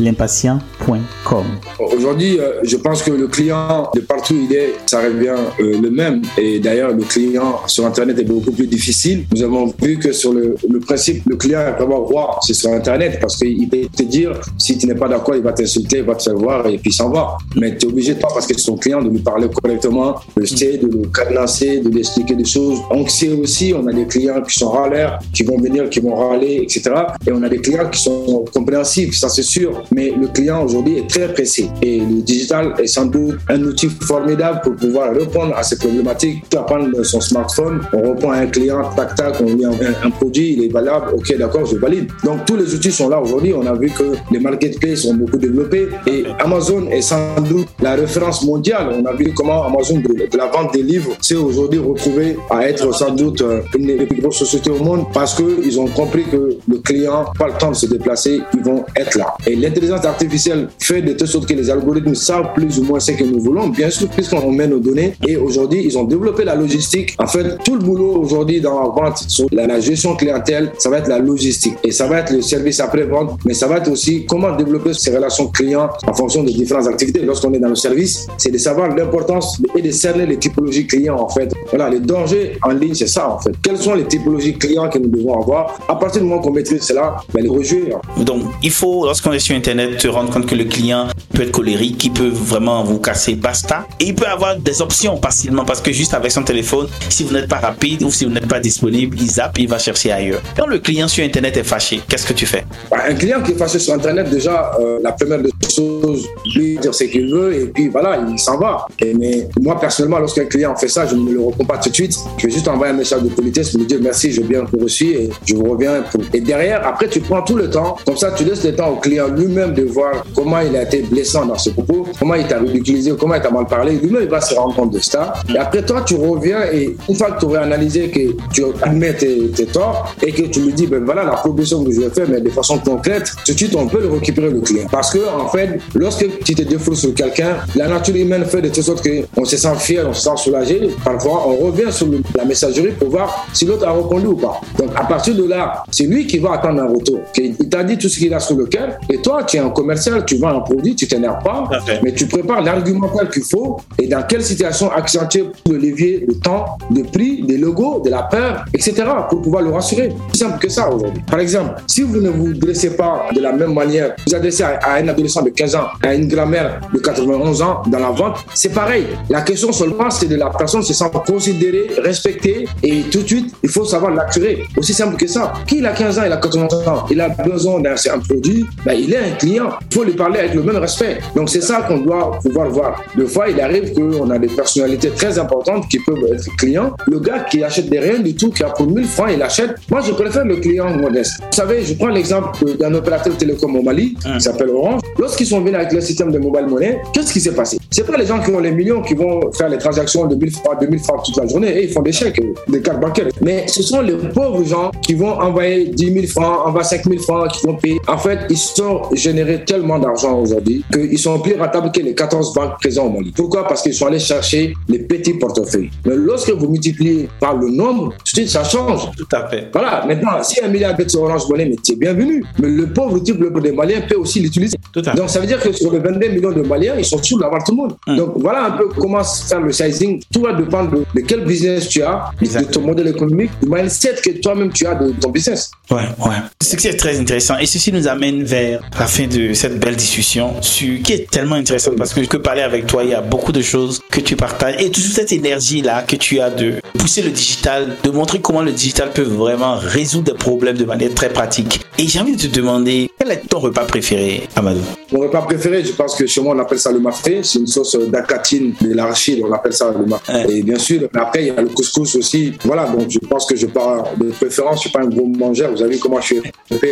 l'impatient.com. 0.00 1.44
Aujourd'hui, 1.78 2.38
euh, 2.38 2.60
je 2.62 2.76
pense 2.76 3.02
que 3.02 3.10
le 3.10 3.28
client, 3.28 3.90
de 3.94 4.00
partout 4.00 4.34
il 4.48 4.54
est, 4.54 4.74
ça 4.86 5.02
revient 5.02 5.36
euh, 5.60 5.80
le 5.80 5.90
même. 5.90 6.22
Et 6.38 6.58
d'ailleurs, 6.58 6.92
le 6.92 7.02
client 7.02 7.60
sur 7.66 7.84
Internet 7.86 8.18
est 8.18 8.24
beaucoup 8.24 8.52
plus 8.52 8.66
difficile. 8.66 9.26
Nous 9.32 9.42
avons 9.42 9.72
vu 9.80 9.98
que 9.98 10.12
sur 10.12 10.32
le, 10.32 10.56
principe, 10.86 11.22
le 11.26 11.36
client 11.36 11.60
est 11.60 11.72
vraiment 11.72 12.00
roi, 12.00 12.38
c'est 12.42 12.54
sur 12.54 12.70
Internet 12.72 13.18
parce 13.20 13.36
qu'il 13.36 13.68
peut 13.68 13.86
te 13.94 14.02
dire, 14.04 14.32
si 14.58 14.78
tu 14.78 14.86
n'es 14.86 14.94
pas 14.94 15.08
d'accord, 15.08 15.36
il 15.36 15.42
va 15.42 15.52
t'insulter, 15.52 15.98
il 15.98 16.04
va 16.04 16.14
te 16.14 16.22
faire 16.22 16.36
voir 16.36 16.66
et 16.66 16.78
puis 16.78 16.92
s'en 16.92 17.10
va. 17.10 17.36
Mais 17.56 17.76
tu 17.76 17.86
es 17.86 17.88
obligé 17.90 18.14
pas 18.14 18.28
parce 18.32 18.46
que 18.46 18.58
c'est 18.58 18.66
ton 18.66 18.76
client 18.76 19.02
de 19.02 19.10
lui 19.10 19.18
parler 19.18 19.48
correctement, 19.48 20.16
de 20.36 20.42
le 20.42 20.78
de 20.78 20.98
le 20.98 21.08
cadenasser, 21.08 21.80
de 21.80 21.90
lui 21.90 21.98
expliquer 21.98 22.34
des 22.34 22.44
choses. 22.44 22.78
On 22.90 23.06
sait 23.06 23.30
aussi, 23.30 23.74
on 23.76 23.86
a 23.86 23.92
des 23.92 24.06
clients 24.06 24.40
qui 24.42 24.58
sont 24.58 24.70
râleurs, 24.70 25.18
qui 25.32 25.42
vont 25.42 25.58
venir, 25.58 25.90
qui 25.90 26.00
vont 26.00 26.14
râler, 26.14 26.60
etc. 26.62 26.90
Et 27.26 27.32
on 27.32 27.42
a 27.42 27.48
des 27.48 27.58
clients 27.58 27.88
qui 27.90 28.00
sont 28.00 28.44
compréhensifs, 28.52 29.16
ça 29.18 29.28
c'est 29.28 29.41
sûr 29.42 29.82
mais 29.90 30.10
le 30.10 30.28
client 30.28 30.64
aujourd'hui 30.64 30.98
est 30.98 31.08
très 31.08 31.32
pressé. 31.32 31.70
Et 31.82 32.00
le 32.00 32.22
digital 32.22 32.74
est 32.78 32.86
sans 32.86 33.06
doute 33.06 33.38
un 33.48 33.62
outil 33.62 33.88
formidable 33.88 34.60
pour 34.62 34.76
pouvoir 34.76 35.12
répondre 35.14 35.54
à 35.56 35.62
ces 35.62 35.76
problématiques. 35.76 36.44
Tu 36.50 36.56
prendre 36.56 37.02
son 37.02 37.20
smartphone, 37.20 37.80
on 37.92 38.30
à 38.30 38.36
un 38.36 38.46
client, 38.46 38.82
tac, 38.96 39.14
tac, 39.14 39.34
on 39.40 39.52
lui 39.52 39.66
envoie 39.66 39.86
un 40.02 40.10
produit, 40.10 40.54
il 40.54 40.64
est 40.64 40.72
valable, 40.72 41.06
ok, 41.14 41.36
d'accord, 41.36 41.66
je 41.66 41.76
valide. 41.76 42.08
Donc 42.24 42.44
tous 42.46 42.56
les 42.56 42.74
outils 42.74 42.92
sont 42.92 43.08
là 43.08 43.20
aujourd'hui. 43.20 43.52
On 43.54 43.66
a 43.66 43.74
vu 43.74 43.90
que 43.90 44.12
les 44.30 44.38
marketplaces 44.38 45.00
sont 45.00 45.14
beaucoup 45.14 45.36
développés 45.36 45.88
et 46.06 46.24
Amazon 46.38 46.88
est 46.90 47.02
sans 47.02 47.40
doute 47.48 47.68
la 47.80 47.94
référence 47.94 48.44
mondiale. 48.44 48.88
On 48.98 49.04
a 49.04 49.12
vu 49.12 49.32
comment 49.34 49.64
Amazon, 49.64 49.98
de, 49.98 50.36
la 50.36 50.46
vente 50.46 50.72
des 50.72 50.82
livres, 50.82 51.12
s'est 51.20 51.34
aujourd'hui 51.34 51.78
retrouvé 51.78 52.36
à 52.50 52.68
être 52.68 52.94
sans 52.94 53.10
doute 53.10 53.42
euh, 53.42 53.60
une 53.76 53.86
des 53.86 54.06
plus 54.06 54.20
grosses 54.20 54.38
sociétés 54.38 54.70
au 54.70 54.78
monde 54.78 55.06
parce 55.12 55.34
qu'ils 55.34 55.78
ont 55.78 55.88
compris 55.88 56.24
que 56.24 56.56
le 56.68 56.78
client 56.78 57.26
pas 57.38 57.48
le 57.48 57.54
temps 57.54 57.70
de 57.70 57.76
se 57.76 57.86
déplacer, 57.86 58.40
ils 58.54 58.62
vont 58.62 58.84
être 58.96 59.16
là. 59.16 59.31
Et 59.46 59.56
l'intelligence 59.56 60.04
artificielle 60.04 60.68
fait 60.78 61.02
de 61.02 61.12
telle 61.12 61.28
sorte 61.28 61.46
que 61.46 61.54
les 61.54 61.70
algorithmes 61.70 62.14
savent 62.14 62.52
plus 62.54 62.78
ou 62.78 62.84
moins 62.84 63.00
ce 63.00 63.12
que 63.12 63.24
nous 63.24 63.40
voulons, 63.40 63.68
bien 63.68 63.90
sûr, 63.90 64.08
puisqu'on 64.08 64.50
met 64.50 64.66
nos 64.66 64.78
données. 64.78 65.14
Et 65.26 65.36
aujourd'hui, 65.36 65.82
ils 65.84 65.96
ont 65.98 66.04
développé 66.04 66.44
la 66.44 66.54
logistique. 66.54 67.14
En 67.18 67.26
fait, 67.26 67.58
tout 67.64 67.74
le 67.74 67.80
boulot 67.80 68.16
aujourd'hui 68.16 68.60
dans 68.60 68.80
la 68.80 68.88
vente, 68.88 69.18
sur 69.28 69.46
la, 69.52 69.80
gestion 69.80 70.14
clientèle, 70.16 70.72
ça 70.78 70.90
va 70.90 70.98
être 70.98 71.08
la 71.08 71.18
logistique. 71.18 71.74
Et 71.84 71.92
ça 71.92 72.06
va 72.06 72.20
être 72.20 72.32
le 72.32 72.42
service 72.42 72.80
après-vente, 72.80 73.38
mais 73.44 73.54
ça 73.54 73.66
va 73.66 73.78
être 73.78 73.90
aussi 73.90 74.26
comment 74.26 74.54
développer 74.54 74.94
ces 74.94 75.14
relations 75.14 75.48
clients 75.48 75.88
en 76.06 76.14
fonction 76.14 76.42
des 76.42 76.52
différentes 76.52 76.88
activités. 76.88 77.20
Lorsqu'on 77.20 77.52
est 77.54 77.58
dans 77.58 77.68
le 77.68 77.74
service, 77.74 78.26
c'est 78.36 78.50
de 78.50 78.58
savoir 78.58 78.94
l'importance 78.94 79.60
et 79.76 79.82
de 79.82 79.90
cerner 79.90 80.26
les 80.26 80.36
typologies 80.36 80.86
clients, 80.86 81.18
en 81.18 81.28
fait. 81.28 81.52
Voilà, 81.70 81.88
les 81.88 82.00
dangers 82.00 82.58
en 82.62 82.70
ligne, 82.70 82.94
c'est 82.94 83.06
ça, 83.06 83.28
en 83.28 83.38
fait. 83.38 83.52
Quelles 83.62 83.78
sont 83.78 83.94
les 83.94 84.04
typologies 84.04 84.54
clients 84.54 84.88
que 84.88 84.98
nous 84.98 85.08
devons 85.08 85.40
avoir? 85.40 85.78
À 85.88 85.96
partir 85.96 86.22
du 86.22 86.28
moment 86.28 86.40
qu'on 86.40 86.52
maîtrise 86.52 86.82
cela, 86.82 87.16
ben, 87.32 87.42
les 87.42 87.48
rejouer. 87.48 87.94
Donc, 88.24 88.42
il 88.62 88.70
faut, 88.70 89.08
lorsqu'on 89.22 89.36
est 89.36 89.38
sur 89.38 89.54
Internet, 89.54 89.98
te 89.98 90.08
rendre 90.08 90.30
compte 90.32 90.46
que 90.46 90.56
le 90.56 90.64
client 90.64 91.06
peut 91.32 91.42
être 91.42 91.52
colérique, 91.52 91.96
qui 91.98 92.10
peut 92.10 92.28
vraiment 92.28 92.82
vous 92.82 92.98
casser, 92.98 93.36
basta. 93.36 93.86
Et 94.00 94.06
il 94.06 94.14
peut 94.16 94.26
avoir 94.26 94.56
des 94.56 94.82
options 94.82 95.16
facilement 95.22 95.64
parce 95.64 95.80
que 95.80 95.92
juste 95.92 96.12
avec 96.12 96.32
son 96.32 96.42
téléphone, 96.42 96.88
si 97.08 97.22
vous 97.22 97.32
n'êtes 97.32 97.48
pas 97.48 97.58
rapide 97.58 98.02
ou 98.02 98.10
si 98.10 98.24
vous 98.24 98.32
n'êtes 98.32 98.48
pas 98.48 98.58
disponible, 98.58 99.16
il 99.20 99.30
zappe, 99.30 99.60
il 99.60 99.68
va 99.68 99.78
chercher 99.78 100.10
ailleurs. 100.10 100.42
Quand 100.56 100.66
le 100.66 100.80
client 100.80 101.06
sur 101.06 101.24
Internet 101.24 101.56
est 101.56 101.62
fâché, 101.62 102.00
qu'est-ce 102.08 102.26
que 102.26 102.32
tu 102.32 102.46
fais? 102.46 102.64
Bah, 102.90 102.98
Un 103.08 103.14
client 103.14 103.40
qui 103.42 103.52
est 103.52 103.56
fâché 103.56 103.78
sur 103.78 103.94
Internet, 103.94 104.28
déjà, 104.28 104.72
euh, 104.80 104.98
la 105.00 105.12
première 105.12 105.40
des 105.40 105.50
choses, 105.72 106.26
lui 106.56 106.78
dire 106.78 106.92
ce 106.92 107.04
qu'il 107.04 107.30
veut 107.32 107.54
et 107.54 107.66
puis 107.66 107.88
voilà, 107.90 108.20
il 108.28 108.38
s'en 108.40 108.58
va. 108.58 108.86
Et, 109.00 109.14
mais 109.14 109.48
moi, 109.60 109.78
personnellement, 109.78 110.18
lorsqu'un 110.18 110.46
client 110.46 110.74
fait 110.74 110.88
ça, 110.88 111.06
je 111.06 111.14
ne 111.14 111.30
le 111.30 111.40
réponds 111.40 111.64
pas 111.64 111.78
tout 111.78 111.90
de 111.90 111.94
suite. 111.94 112.16
Je 112.38 112.48
vais 112.48 112.52
juste 112.52 112.66
envoyer 112.66 112.92
un 112.92 112.96
message 112.96 113.22
de 113.22 113.28
politesse 113.28 113.70
pour 113.70 113.78
lui 113.78 113.86
dire 113.86 114.00
merci, 114.02 114.32
je 114.32 114.42
bien 114.42 114.64
reçu 114.80 115.12
et 115.12 115.30
je 115.46 115.54
vous 115.54 115.70
reviens. 115.70 116.02
Et 116.32 116.40
derrière, 116.40 116.84
après, 116.84 117.06
tu 117.08 117.20
prends 117.20 117.42
tout 117.42 117.56
le 117.56 117.70
temps. 117.70 117.96
Comme 118.04 118.16
ça, 118.16 118.32
tu 118.32 118.44
laisses 118.44 118.64
le 118.64 118.74
temps 118.74 118.88
au 118.88 118.96
client 118.96 119.11
client 119.12 119.28
lui-même 119.28 119.74
de 119.74 119.84
voir 119.84 120.24
comment 120.34 120.60
il 120.60 120.74
a 120.76 120.82
été 120.82 121.02
blessant 121.02 121.44
dans 121.44 121.58
ce 121.58 121.70
propos, 121.70 122.06
comment 122.18 122.34
il 122.34 122.46
t'a 122.46 122.58
ridiculisé, 122.58 123.12
comment 123.18 123.34
il 123.34 123.42
t'a 123.42 123.50
mal 123.50 123.66
parlé, 123.66 123.92
lui-même 123.96 124.22
il 124.22 124.28
va 124.28 124.40
se 124.40 124.54
rendre 124.54 124.74
compte 124.74 124.92
de 124.92 124.98
ça. 124.98 125.34
Et 125.52 125.58
après 125.58 125.82
toi, 125.82 126.02
tu 126.06 126.14
reviens 126.14 126.60
et 126.72 126.96
une 127.08 127.14
fois 127.14 127.32
que 127.32 127.40
tu 127.40 127.46
aurais 127.46 127.60
analysé 127.60 128.08
que 128.08 128.20
tu 128.52 128.64
admets 128.82 129.14
tes, 129.14 129.66
torts 129.72 130.14
et 130.22 130.32
que 130.32 130.42
tu 130.42 130.60
lui 130.60 130.72
dis, 130.72 130.86
ben 130.86 131.04
voilà 131.04 131.24
la 131.24 131.32
proposition 131.32 131.84
que 131.84 131.92
je 131.92 132.00
vais 132.00 132.10
faire, 132.10 132.26
mais 132.28 132.40
de 132.40 132.50
façon 132.50 132.78
concrète, 132.78 133.32
tout 133.44 133.52
de 133.52 133.58
suite 133.58 133.74
on 133.76 133.86
peut 133.86 134.00
le 134.00 134.10
récupérer 134.10 134.50
le 134.50 134.60
client. 134.60 134.86
Parce 134.90 135.12
que 135.12 135.18
en 135.18 135.48
fait, 135.48 135.80
lorsque 135.94 136.26
tu 136.44 136.54
te 136.54 136.62
défoules 136.62 136.96
sur 136.96 137.14
quelqu'un, 137.14 137.56
la 137.76 137.88
nature 137.88 138.16
humaine 138.16 138.44
fait 138.44 138.62
de 138.62 138.68
telle 138.68 138.84
sorte 138.84 139.06
qu'on 139.34 139.44
se 139.44 139.56
sent 139.56 139.74
fier, 139.78 140.04
on 140.08 140.12
se 140.12 140.22
sent 140.22 140.36
soulagé. 140.36 140.90
Parfois, 141.04 141.46
on 141.48 141.66
revient 141.66 141.90
sur 141.90 142.06
la 142.36 142.44
messagerie 142.44 142.92
pour 142.92 143.10
voir 143.10 143.46
si 143.52 143.64
l'autre 143.64 143.86
a 143.86 143.92
répondu 143.92 144.26
ou 144.26 144.36
pas. 144.36 144.60
Donc 144.78 144.90
à 144.94 145.04
partir 145.04 145.34
de 145.34 145.44
là, 145.44 145.84
c'est 145.90 146.04
lui 146.04 146.26
qui 146.26 146.38
va 146.38 146.54
attendre 146.54 146.82
un 146.82 146.88
retour. 146.88 147.20
Il 147.36 147.68
t'a 147.68 147.84
dit 147.84 147.96
tout 147.96 148.08
ce 148.08 148.18
qu'il 148.18 148.32
a 148.34 148.40
sur 148.40 148.56
le 148.56 148.66
cœur 148.66 148.98
et 149.08 149.18
toi, 149.18 149.44
tu 149.44 149.56
es 149.56 149.60
un 149.60 149.70
commercial, 149.70 150.24
tu 150.24 150.36
vends 150.36 150.56
un 150.56 150.60
produit, 150.60 150.94
tu 150.94 151.06
t'énerves 151.06 151.42
pas, 151.42 151.68
mais 152.02 152.12
tu 152.12 152.26
prépares 152.26 152.62
l'argumentaire 152.62 153.28
qu'il 153.30 153.42
faut 153.44 153.78
et 153.98 154.06
dans 154.06 154.22
quelle 154.22 154.42
situation 154.42 154.90
accentuer 154.90 155.44
le 155.68 155.76
levier, 155.76 156.24
le 156.26 156.34
temps, 156.34 156.78
le 156.94 157.02
prix, 157.02 157.42
des 157.42 157.58
logos, 157.58 158.00
de 158.04 158.10
la 158.10 158.22
peur, 158.22 158.64
etc. 158.72 159.04
pour 159.28 159.42
pouvoir 159.42 159.62
le 159.62 159.70
rassurer? 159.70 160.12
C'est 160.32 160.40
simple 160.40 160.58
que 160.58 160.68
ça 160.68 160.90
aujourd'hui. 160.90 161.22
Par 161.30 161.40
exemple, 161.40 161.74
si 161.86 162.02
vous 162.02 162.20
ne 162.20 162.30
vous 162.30 162.52
dressez 162.54 162.96
pas 162.96 163.26
de 163.34 163.40
la 163.40 163.52
même 163.52 163.74
manière, 163.74 164.14
vous 164.26 164.34
adressez 164.34 164.62
à, 164.62 164.94
un 164.94 165.08
adolescent 165.08 165.42
de 165.42 165.50
15 165.50 165.74
ans, 165.76 165.86
à 166.02 166.14
une 166.14 166.28
grand-mère 166.28 166.80
de 166.92 166.98
91 166.98 167.62
ans 167.62 167.82
dans 167.86 167.98
la 167.98 168.10
vente, 168.10 168.44
c'est 168.54 168.72
pareil. 168.72 169.06
La 169.28 169.42
question 169.42 169.72
seulement, 169.72 170.10
c'est 170.10 170.28
de 170.28 170.36
la 170.36 170.50
personne 170.50 170.82
se 170.82 170.94
sent 170.94 171.10
considérée, 171.26 171.88
respectée 172.02 172.66
et 172.82 173.02
tout 173.02 173.22
de 173.22 173.26
suite, 173.26 173.54
il 173.62 173.68
faut 173.68 173.84
savoir 173.84 174.12
l'assurer. 174.12 174.64
Aussi 174.76 174.94
simple 174.94 175.16
que 175.16 175.26
ça. 175.26 175.52
Qui 175.66 175.78
il 175.78 175.86
a 175.86 175.92
15 175.92 176.18
ans, 176.18 176.22
il 176.26 176.32
a 176.32 176.36
91 176.36 176.88
ans, 176.88 177.04
il 177.10 177.20
a 177.20 177.28
besoin 177.28 177.80
d'un 177.80 177.94
produit, 178.28 178.66
ben, 178.84 178.91
il 178.94 179.12
est 179.12 179.18
un 179.18 179.30
client. 179.36 179.70
Il 179.90 179.94
faut 179.94 180.04
lui 180.04 180.12
parler 180.12 180.40
avec 180.40 180.54
le 180.54 180.62
même 180.62 180.76
respect. 180.76 181.18
Donc 181.34 181.48
c'est 181.48 181.60
ça 181.60 181.82
qu'on 181.82 181.98
doit 181.98 182.38
pouvoir 182.42 182.68
voir. 182.70 183.02
Des 183.16 183.26
fois, 183.26 183.48
il 183.48 183.60
arrive 183.60 183.92
qu'on 183.92 184.30
a 184.30 184.38
des 184.38 184.48
personnalités 184.48 185.10
très 185.10 185.38
importantes 185.38 185.88
qui 185.88 185.98
peuvent 185.98 186.24
être 186.32 186.48
clients. 186.56 186.92
Le 187.10 187.18
gars 187.20 187.40
qui 187.40 187.62
achète 187.62 187.88
des 187.88 187.98
rien 187.98 188.18
du 188.18 188.34
tout, 188.34 188.50
qui 188.50 188.62
a 188.62 188.70
pour 188.70 188.86
1000 188.86 189.04
francs, 189.04 189.30
il 189.34 189.42
achète. 189.42 189.72
Moi, 189.90 190.00
je 190.00 190.12
préfère 190.12 190.44
le 190.44 190.56
client 190.56 190.90
modeste. 190.96 191.34
Vous 191.40 191.56
savez, 191.56 191.82
je 191.82 191.94
prends 191.94 192.08
l'exemple 192.08 192.76
d'un 192.76 192.94
opérateur 192.94 193.36
télécom 193.36 193.76
au 193.76 193.82
Mali, 193.82 194.14
qui 194.14 194.40
s'appelle 194.40 194.70
Orange. 194.70 195.00
Lorsqu'ils 195.18 195.46
sont 195.46 195.60
venus 195.60 195.74
avec 195.74 195.92
le 195.92 196.00
système 196.00 196.30
de 196.32 196.38
mobile 196.38 196.66
money, 196.66 197.00
qu'est-ce 197.12 197.32
qui 197.32 197.40
s'est 197.40 197.54
passé? 197.54 197.78
C'est 197.90 198.06
pas 198.06 198.16
les 198.16 198.26
gens 198.26 198.40
qui 198.40 198.50
ont 198.50 198.60
les 198.60 198.72
millions 198.72 199.02
qui 199.02 199.14
vont 199.14 199.52
faire 199.52 199.68
les 199.68 199.78
transactions 199.78 200.26
de 200.26 200.34
1000 200.34 200.50
francs, 200.52 200.80
2000 200.80 200.98
francs 201.00 201.24
toute 201.24 201.36
la 201.36 201.46
journée 201.46 201.68
et 201.78 201.84
ils 201.84 201.92
font 201.92 202.02
des 202.02 202.12
chèques, 202.12 202.40
des 202.68 202.80
cartes 202.80 203.00
bancaires. 203.00 203.28
Mais 203.40 203.66
ce 203.68 203.82
sont 203.82 204.00
les 204.00 204.14
pauvres 204.14 204.64
gens 204.64 204.90
qui 205.02 205.14
vont 205.14 205.32
envoyer 205.32 205.86
10 205.86 206.12
000 206.12 206.26
francs, 206.26 206.66
envoyer 206.66 206.86
5 206.86 207.04
000 207.04 207.22
francs, 207.22 207.52
qui 207.52 207.66
vont 207.66 207.74
payer. 207.74 208.00
En 208.08 208.18
fait, 208.18 208.38
ils 208.48 208.56
sont 208.56 208.81
générés 209.12 209.64
tellement 209.64 209.98
d'argent 209.98 210.38
aujourd'hui 210.38 210.84
qu'ils 210.92 211.18
sont 211.18 211.38
plus 211.40 211.54
rentables 211.54 211.92
que 211.92 212.00
les 212.00 212.14
14 212.14 212.54
banques 212.54 212.78
présentes 212.80 213.06
au 213.06 213.10
Mali. 213.10 213.32
Pourquoi? 213.34 213.66
Parce 213.66 213.82
qu'ils 213.82 213.94
sont 213.94 214.06
allés 214.06 214.18
chercher 214.18 214.74
les 214.88 215.00
petits 215.00 215.34
portefeuilles. 215.34 215.90
Mais 216.06 216.14
lorsque 216.16 216.50
vous 216.50 216.68
multipliez 216.68 217.28
par 217.40 217.56
le 217.56 217.68
nombre, 217.70 218.14
tout 218.24 218.46
ça 218.46 218.64
change. 218.64 219.10
Tout 219.16 219.28
à 219.32 219.48
fait. 219.48 219.68
Voilà. 219.72 220.04
Maintenant, 220.06 220.42
si 220.42 220.60
un 220.60 220.68
milliard 220.68 220.96
de 220.96 221.08
sur 221.08 221.22
Orange 221.22 221.48
Money, 221.48 221.66
mais 221.66 221.76
c'est 221.82 221.98
bienvenu. 221.98 222.44
Mais 222.58 222.68
le 222.68 222.86
pauvre 222.86 223.18
type 223.18 223.38
de 223.38 223.70
Maliens 223.70 224.02
peut 224.08 224.16
aussi 224.16 224.40
l'utiliser. 224.40 224.76
Donc, 224.94 225.28
ça 225.28 225.40
veut 225.40 225.46
dire 225.46 225.60
que 225.60 225.72
sur 225.72 225.92
les 225.92 225.98
22 225.98 226.28
millions 226.28 226.52
de 226.52 226.62
Maliens, 226.62 226.94
ils 226.98 227.04
sont 227.04 227.22
sous 227.22 227.38
d'avoir 227.38 227.62
tout 227.64 227.72
le 227.72 227.76
monde. 227.76 227.96
Hum. 228.06 228.16
Donc, 228.16 228.32
voilà 228.36 228.66
un 228.66 228.70
peu 228.72 228.88
comment 228.88 229.22
faire 229.24 229.60
le 229.60 229.72
sizing. 229.72 230.22
Tout 230.32 230.42
va 230.42 230.52
dépendre 230.52 230.90
de, 231.14 231.20
quel 231.20 231.44
business 231.44 231.88
tu 231.88 232.02
as, 232.02 232.30
de 232.40 232.64
ton 232.64 232.82
modèle 232.82 233.08
économique, 233.08 233.50
du 233.62 233.68
mindset 233.68 234.16
que 234.22 234.30
toi-même 234.40 234.72
tu 234.72 234.86
as 234.86 234.94
de 234.94 235.12
ton 235.12 235.30
business. 235.30 235.70
Ouais, 235.90 235.96
ouais. 235.96 236.36
C'est 236.60 236.96
très 236.96 237.18
intéressant. 237.18 237.58
Et 237.58 237.66
ceci 237.66 237.92
nous 237.92 238.08
amène 238.08 238.42
vers 238.42 238.61
la 238.98 239.06
fin 239.06 239.26
de 239.26 239.52
cette 239.52 239.78
belle 239.78 239.96
discussion 239.96 240.54
sur, 240.62 241.00
qui 241.02 241.12
est 241.12 241.30
tellement 241.30 241.56
intéressante 241.56 241.96
parce 241.96 242.14
que 242.14 242.22
je 242.22 242.28
peux 242.28 242.42
parler 242.42 242.62
avec 242.62 242.86
toi, 242.86 243.04
il 243.04 243.10
y 243.10 243.14
a 243.14 243.20
beaucoup 243.20 243.52
de 243.52 243.62
choses 243.62 244.00
que 244.10 244.20
tu 244.20 244.36
partages 244.36 244.76
et 244.78 244.90
toute 244.90 245.04
cette 245.04 245.32
énergie-là 245.32 246.02
que 246.02 246.16
tu 246.16 246.40
as 246.40 246.50
de 246.50 246.74
pousser 246.98 247.22
le 247.22 247.30
digital, 247.30 247.96
de 248.02 248.10
montrer 248.10 248.40
comment 248.40 248.62
le 248.62 248.72
digital 248.72 249.10
peut 249.12 249.22
vraiment 249.22 249.76
résoudre 249.76 250.32
des 250.32 250.38
problèmes 250.38 250.76
de 250.76 250.84
manière 250.84 251.12
très 251.14 251.28
pratique. 251.28 251.80
Et 251.98 252.06
j'ai 252.06 252.20
envie 252.20 252.36
de 252.36 252.42
te 252.42 252.46
demander, 252.46 253.10
quel 253.18 253.30
est 253.30 253.42
ton 253.48 253.58
repas 253.58 253.84
préféré, 253.84 254.48
Amadou? 254.56 254.80
Mon 255.12 255.20
repas 255.20 255.42
préféré, 255.42 255.84
je 255.84 255.92
pense 255.92 256.14
que 256.14 256.26
chez 256.26 256.40
moi, 256.40 256.54
on 256.56 256.58
appelle 256.58 256.78
ça 256.78 256.90
le 256.90 257.00
mafé. 257.00 257.40
C'est 257.42 257.58
une 257.58 257.66
sauce 257.66 257.96
d'acatine, 258.08 258.74
de 258.80 258.94
l'arachide, 258.94 259.42
on 259.46 259.52
appelle 259.52 259.72
ça 259.72 259.92
le 259.96 260.06
mafé. 260.06 260.32
Et 260.48 260.62
bien 260.62 260.78
sûr, 260.78 261.08
après, 261.14 261.42
il 261.42 261.46
y 261.48 261.50
a 261.50 261.60
le 261.60 261.68
couscous 261.68 262.16
aussi. 262.16 262.54
Voilà, 262.64 262.86
donc 262.86 263.10
je 263.10 263.18
pense 263.18 263.46
que 263.46 263.56
je 263.56 263.66
pars 263.66 264.04
de 264.16 264.30
préférence, 264.30 264.76
je 264.76 264.80
suis 264.82 264.90
pas 264.90 265.00
un 265.00 265.08
gros 265.08 265.26
mangeur. 265.26 265.70
Vous 265.72 265.82
avez 265.82 265.94
vu 265.94 266.00
comment 266.00 266.20
je 266.20 266.26
suis 266.26 266.42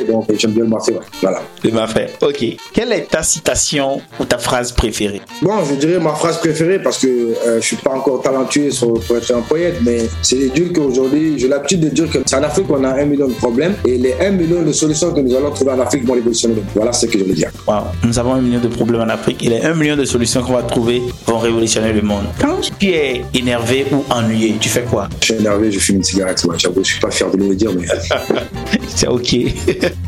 donc 0.09 0.27
j'aime 0.37 0.53
bien 0.53 0.65
le 0.65 0.71
mafé. 0.71 0.95
Voilà. 1.21 1.43
Le 1.63 1.73
mafé, 1.73 2.07
ok. 2.23 2.45
Quelle 2.73 2.93
est 2.93 3.11
ta 3.11 3.23
citation 3.23 4.01
ou 4.19 4.25
ta 4.25 4.39
phrase 4.39 4.73
préférée? 4.73 5.21
Bon, 5.43 5.63
je 5.69 5.75
dirais 5.75 5.99
ma 5.99 6.15
phrase 6.15 6.39
préférée 6.39 6.83
parce 6.83 6.99
que 6.99 7.07
euh, 7.07 7.61
je 7.61 7.67
suis 7.67 7.77
pas 7.77 7.91
encore 7.91 8.23
talentueux 8.23 8.71
pour 8.81 9.17
être 9.17 9.35
un 9.35 9.43
poète, 9.43 9.77
mais 9.85 10.09
c'est 10.23 10.37
de 10.37 10.49
dire 10.49 10.73
qu'aujourd'hui, 10.75 11.39
j'ai 11.39 11.49
l'habitude 11.49 11.81
de 11.81 11.89
dire 11.89 12.11
que 12.11 12.19
c'est 12.25 12.37
en 12.37 12.43
Afrique 12.43 12.67
qu'on 12.67 12.83
a 12.85 12.91
un 13.01 13.05
million 13.05 13.29
de 13.29 13.35
problèmes 13.35 13.75
et 13.85 13.99
les 13.99 14.15
un 14.21 14.31
million 14.31 14.63
de 14.63 14.73
solutions 14.73 15.13
que 15.13 15.21
nous 15.21 15.35
allons 15.35 15.51
trouver 15.51 15.73
en 15.73 15.81
Afrique 15.81 16.07
vont 16.07 16.15
révolutionner. 16.15 16.63
Voilà 16.75 16.93
ce 16.93 17.07
que 17.07 17.19
je 17.19 17.25
veux 17.25 17.35
dire. 17.35 17.51
Wow. 17.67 17.83
Nous 18.05 18.19
avons 18.19 18.35
un 18.35 18.41
million 18.41 18.61
de 18.61 18.69
problèmes 18.69 19.03
en 19.03 19.09
Afrique 19.09 19.45
et 19.45 19.51
les 19.51 19.61
un 19.61 19.75
million 19.75 19.97
de 19.97 20.05
solutions 20.05 20.43
qu'on 20.43 20.55
va 20.55 20.63
trouver 20.63 21.03
vont 21.27 21.39
révolutionner 21.39 21.93
le 21.93 22.03
monde. 22.03 22.25
Quand 22.41 22.57
tu 22.79 22.89
es 22.89 23.23
énervé 23.35 23.87
ou 23.93 24.05
ennuyé, 24.11 24.57
tu 24.61 24.69
fais 24.69 24.83
quoi? 24.83 25.09
Je 25.21 25.27
suis 25.27 25.35
énervé, 25.35 25.71
je 25.71 25.79
fume 25.79 25.97
une 25.97 26.05
cigarette. 26.05 26.43
J'avoue, 26.57 26.83
je 26.83 26.91
suis 26.91 27.01
pas 27.01 27.11
fier 27.11 27.31
de 27.31 27.37
le 27.37 27.55
dire, 27.55 27.71
mais. 27.77 27.87
c'est 28.89 29.09
ok. 29.09 29.33
Il 29.33 29.47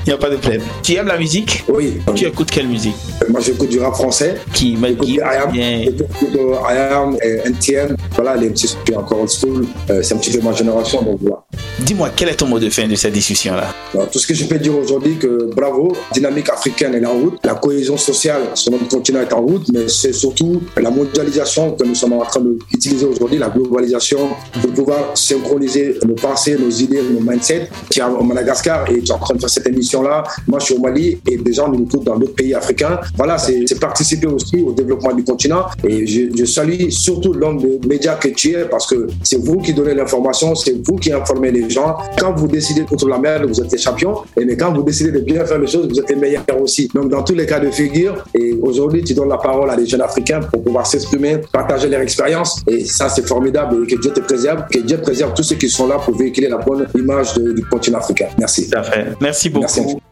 n'y 0.06 0.12
a 0.12 0.18
pas 0.18 0.30
de 0.30 0.36
problème. 0.36 0.62
Tu 0.82 0.94
aimes 0.94 1.06
la 1.06 1.18
musique? 1.18 1.41
Oui. 1.68 1.98
Tu 2.14 2.26
écoutes 2.26 2.50
quelle 2.50 2.68
musique? 2.68 2.94
Moi, 3.28 3.40
j'écoute 3.40 3.68
du 3.68 3.80
rap 3.80 3.94
français. 3.94 4.36
Qui 4.52 4.76
m'a 4.76 4.90
dit 4.90 5.18
J'écoute 5.84 6.34
IAM, 6.70 7.16
NTM. 7.44 7.96
Voilà, 8.14 8.36
les 8.36 8.50
petits 8.50 8.68
suis 8.68 8.96
encore 8.96 9.20
old 9.20 9.30
school. 9.30 9.66
Euh, 9.90 10.02
c'est 10.02 10.14
un 10.14 10.18
petit 10.18 10.30
peu 10.30 10.42
ma 10.42 10.52
génération, 10.52 11.02
donc 11.02 11.18
voilà. 11.20 11.44
Dis-moi, 11.84 12.10
quel 12.14 12.28
est 12.28 12.36
ton 12.36 12.46
mot 12.46 12.60
de 12.60 12.70
fin 12.70 12.86
de 12.86 12.94
cette 12.94 13.12
discussion-là? 13.12 13.74
Tout 14.12 14.18
ce 14.18 14.26
que 14.26 14.34
je 14.34 14.44
peux 14.44 14.58
dire 14.58 14.76
aujourd'hui, 14.76 15.16
que 15.16 15.50
bravo, 15.52 15.92
dynamique 16.12 16.48
africaine 16.48 16.94
est 16.94 17.04
en 17.04 17.14
route, 17.14 17.38
la 17.44 17.54
cohésion 17.54 17.96
sociale 17.96 18.42
sur 18.54 18.70
notre 18.70 18.86
continent 18.86 19.20
est 19.20 19.32
en 19.32 19.40
route, 19.40 19.66
mais 19.72 19.88
c'est 19.88 20.12
surtout 20.12 20.62
la 20.80 20.90
mondialisation 20.90 21.72
que 21.72 21.84
nous 21.84 21.96
sommes 21.96 22.12
en 22.12 22.20
train 22.20 22.40
d'utiliser 22.40 23.04
aujourd'hui, 23.04 23.38
la 23.38 23.48
globalisation, 23.48 24.28
pour 24.60 24.70
pouvoir 24.70 24.98
synchroniser 25.14 25.96
nos 26.06 26.14
pensées, 26.14 26.56
nos 26.56 26.70
idées, 26.70 27.02
nos 27.02 27.20
mindsets. 27.20 27.68
Tu 27.90 27.98
es 27.98 28.04
au 28.04 28.22
Madagascar 28.22 28.88
et 28.88 29.00
tu 29.00 29.10
es 29.10 29.12
en 29.12 29.18
train 29.18 29.34
de 29.34 29.40
faire 29.40 29.50
cette 29.50 29.66
émission-là. 29.66 30.22
Moi, 30.46 30.60
je 30.60 30.66
suis 30.66 30.74
au 30.76 30.80
Mali 30.80 31.18
et 31.28 31.36
des 31.36 31.52
gens 31.52 31.68
nous 31.68 31.82
écoutent 31.82 32.04
dans 32.04 32.16
d'autres 32.16 32.36
pays 32.36 32.54
africains. 32.54 33.00
Voilà, 33.16 33.38
c'est 33.38 33.80
participer 33.80 34.28
aussi 34.28 34.62
au 34.62 34.72
développement 34.72 35.12
du 35.12 35.24
continent. 35.24 35.64
Et 35.88 36.06
je, 36.06 36.44
salue 36.44 36.90
surtout 36.90 37.32
l'homme 37.32 37.58
de 37.58 37.80
médias 37.88 38.14
que 38.14 38.28
tu 38.28 38.52
es 38.52 38.66
parce 38.66 38.86
que 38.86 39.08
c'est 39.24 39.38
vous 39.38 39.58
qui 39.58 39.74
donnez 39.74 39.94
l'information, 39.94 40.54
c'est 40.54 40.76
vous 40.86 40.96
qui 40.96 41.12
informez 41.12 41.50
les 41.50 41.71
gens. 41.72 41.96
Quand 42.18 42.32
vous 42.34 42.46
décidez 42.46 42.82
contre 42.82 43.08
la 43.08 43.18
merde, 43.18 43.46
vous 43.46 43.60
êtes 43.60 43.72
les 43.72 43.78
champions. 43.78 44.18
Et 44.38 44.44
mais 44.44 44.56
quand 44.56 44.72
vous 44.72 44.82
décidez 44.82 45.10
de 45.10 45.20
bien 45.20 45.44
faire 45.44 45.58
les 45.58 45.66
choses, 45.66 45.88
vous 45.88 45.98
êtes 45.98 46.10
les 46.10 46.16
meilleurs 46.16 46.44
aussi. 46.60 46.88
Donc, 46.94 47.08
dans 47.08 47.22
tous 47.22 47.34
les 47.34 47.46
cas 47.46 47.58
de 47.58 47.70
figure, 47.70 48.24
et 48.34 48.54
aujourd'hui, 48.62 49.02
tu 49.02 49.14
donnes 49.14 49.28
la 49.28 49.38
parole 49.38 49.70
à 49.70 49.76
des 49.76 49.86
jeunes 49.86 50.02
Africains 50.02 50.40
pour 50.40 50.62
pouvoir 50.62 50.86
s'exprimer, 50.86 51.38
partager 51.52 51.88
leur 51.88 52.00
expérience. 52.00 52.62
Et 52.68 52.84
ça, 52.84 53.08
c'est 53.08 53.26
formidable. 53.26 53.84
Et 53.84 53.94
que 53.94 54.00
Dieu 54.00 54.12
te 54.12 54.20
préserve, 54.20 54.64
que 54.70 54.78
Dieu 54.78 54.98
préserve 54.98 55.32
tous 55.34 55.42
ceux 55.42 55.56
qui 55.56 55.68
sont 55.68 55.86
là 55.86 55.96
pour 55.96 56.16
véhiculer 56.16 56.48
la 56.48 56.58
bonne 56.58 56.86
image 56.94 57.34
du 57.34 57.64
continent 57.64 57.98
africain. 57.98 58.28
Merci. 58.38 58.68
Tout 58.68 58.78
à 58.78 58.82
fait. 58.82 59.06
Merci 59.20 59.50
beaucoup. 59.50 59.66
Merci. 59.74 60.11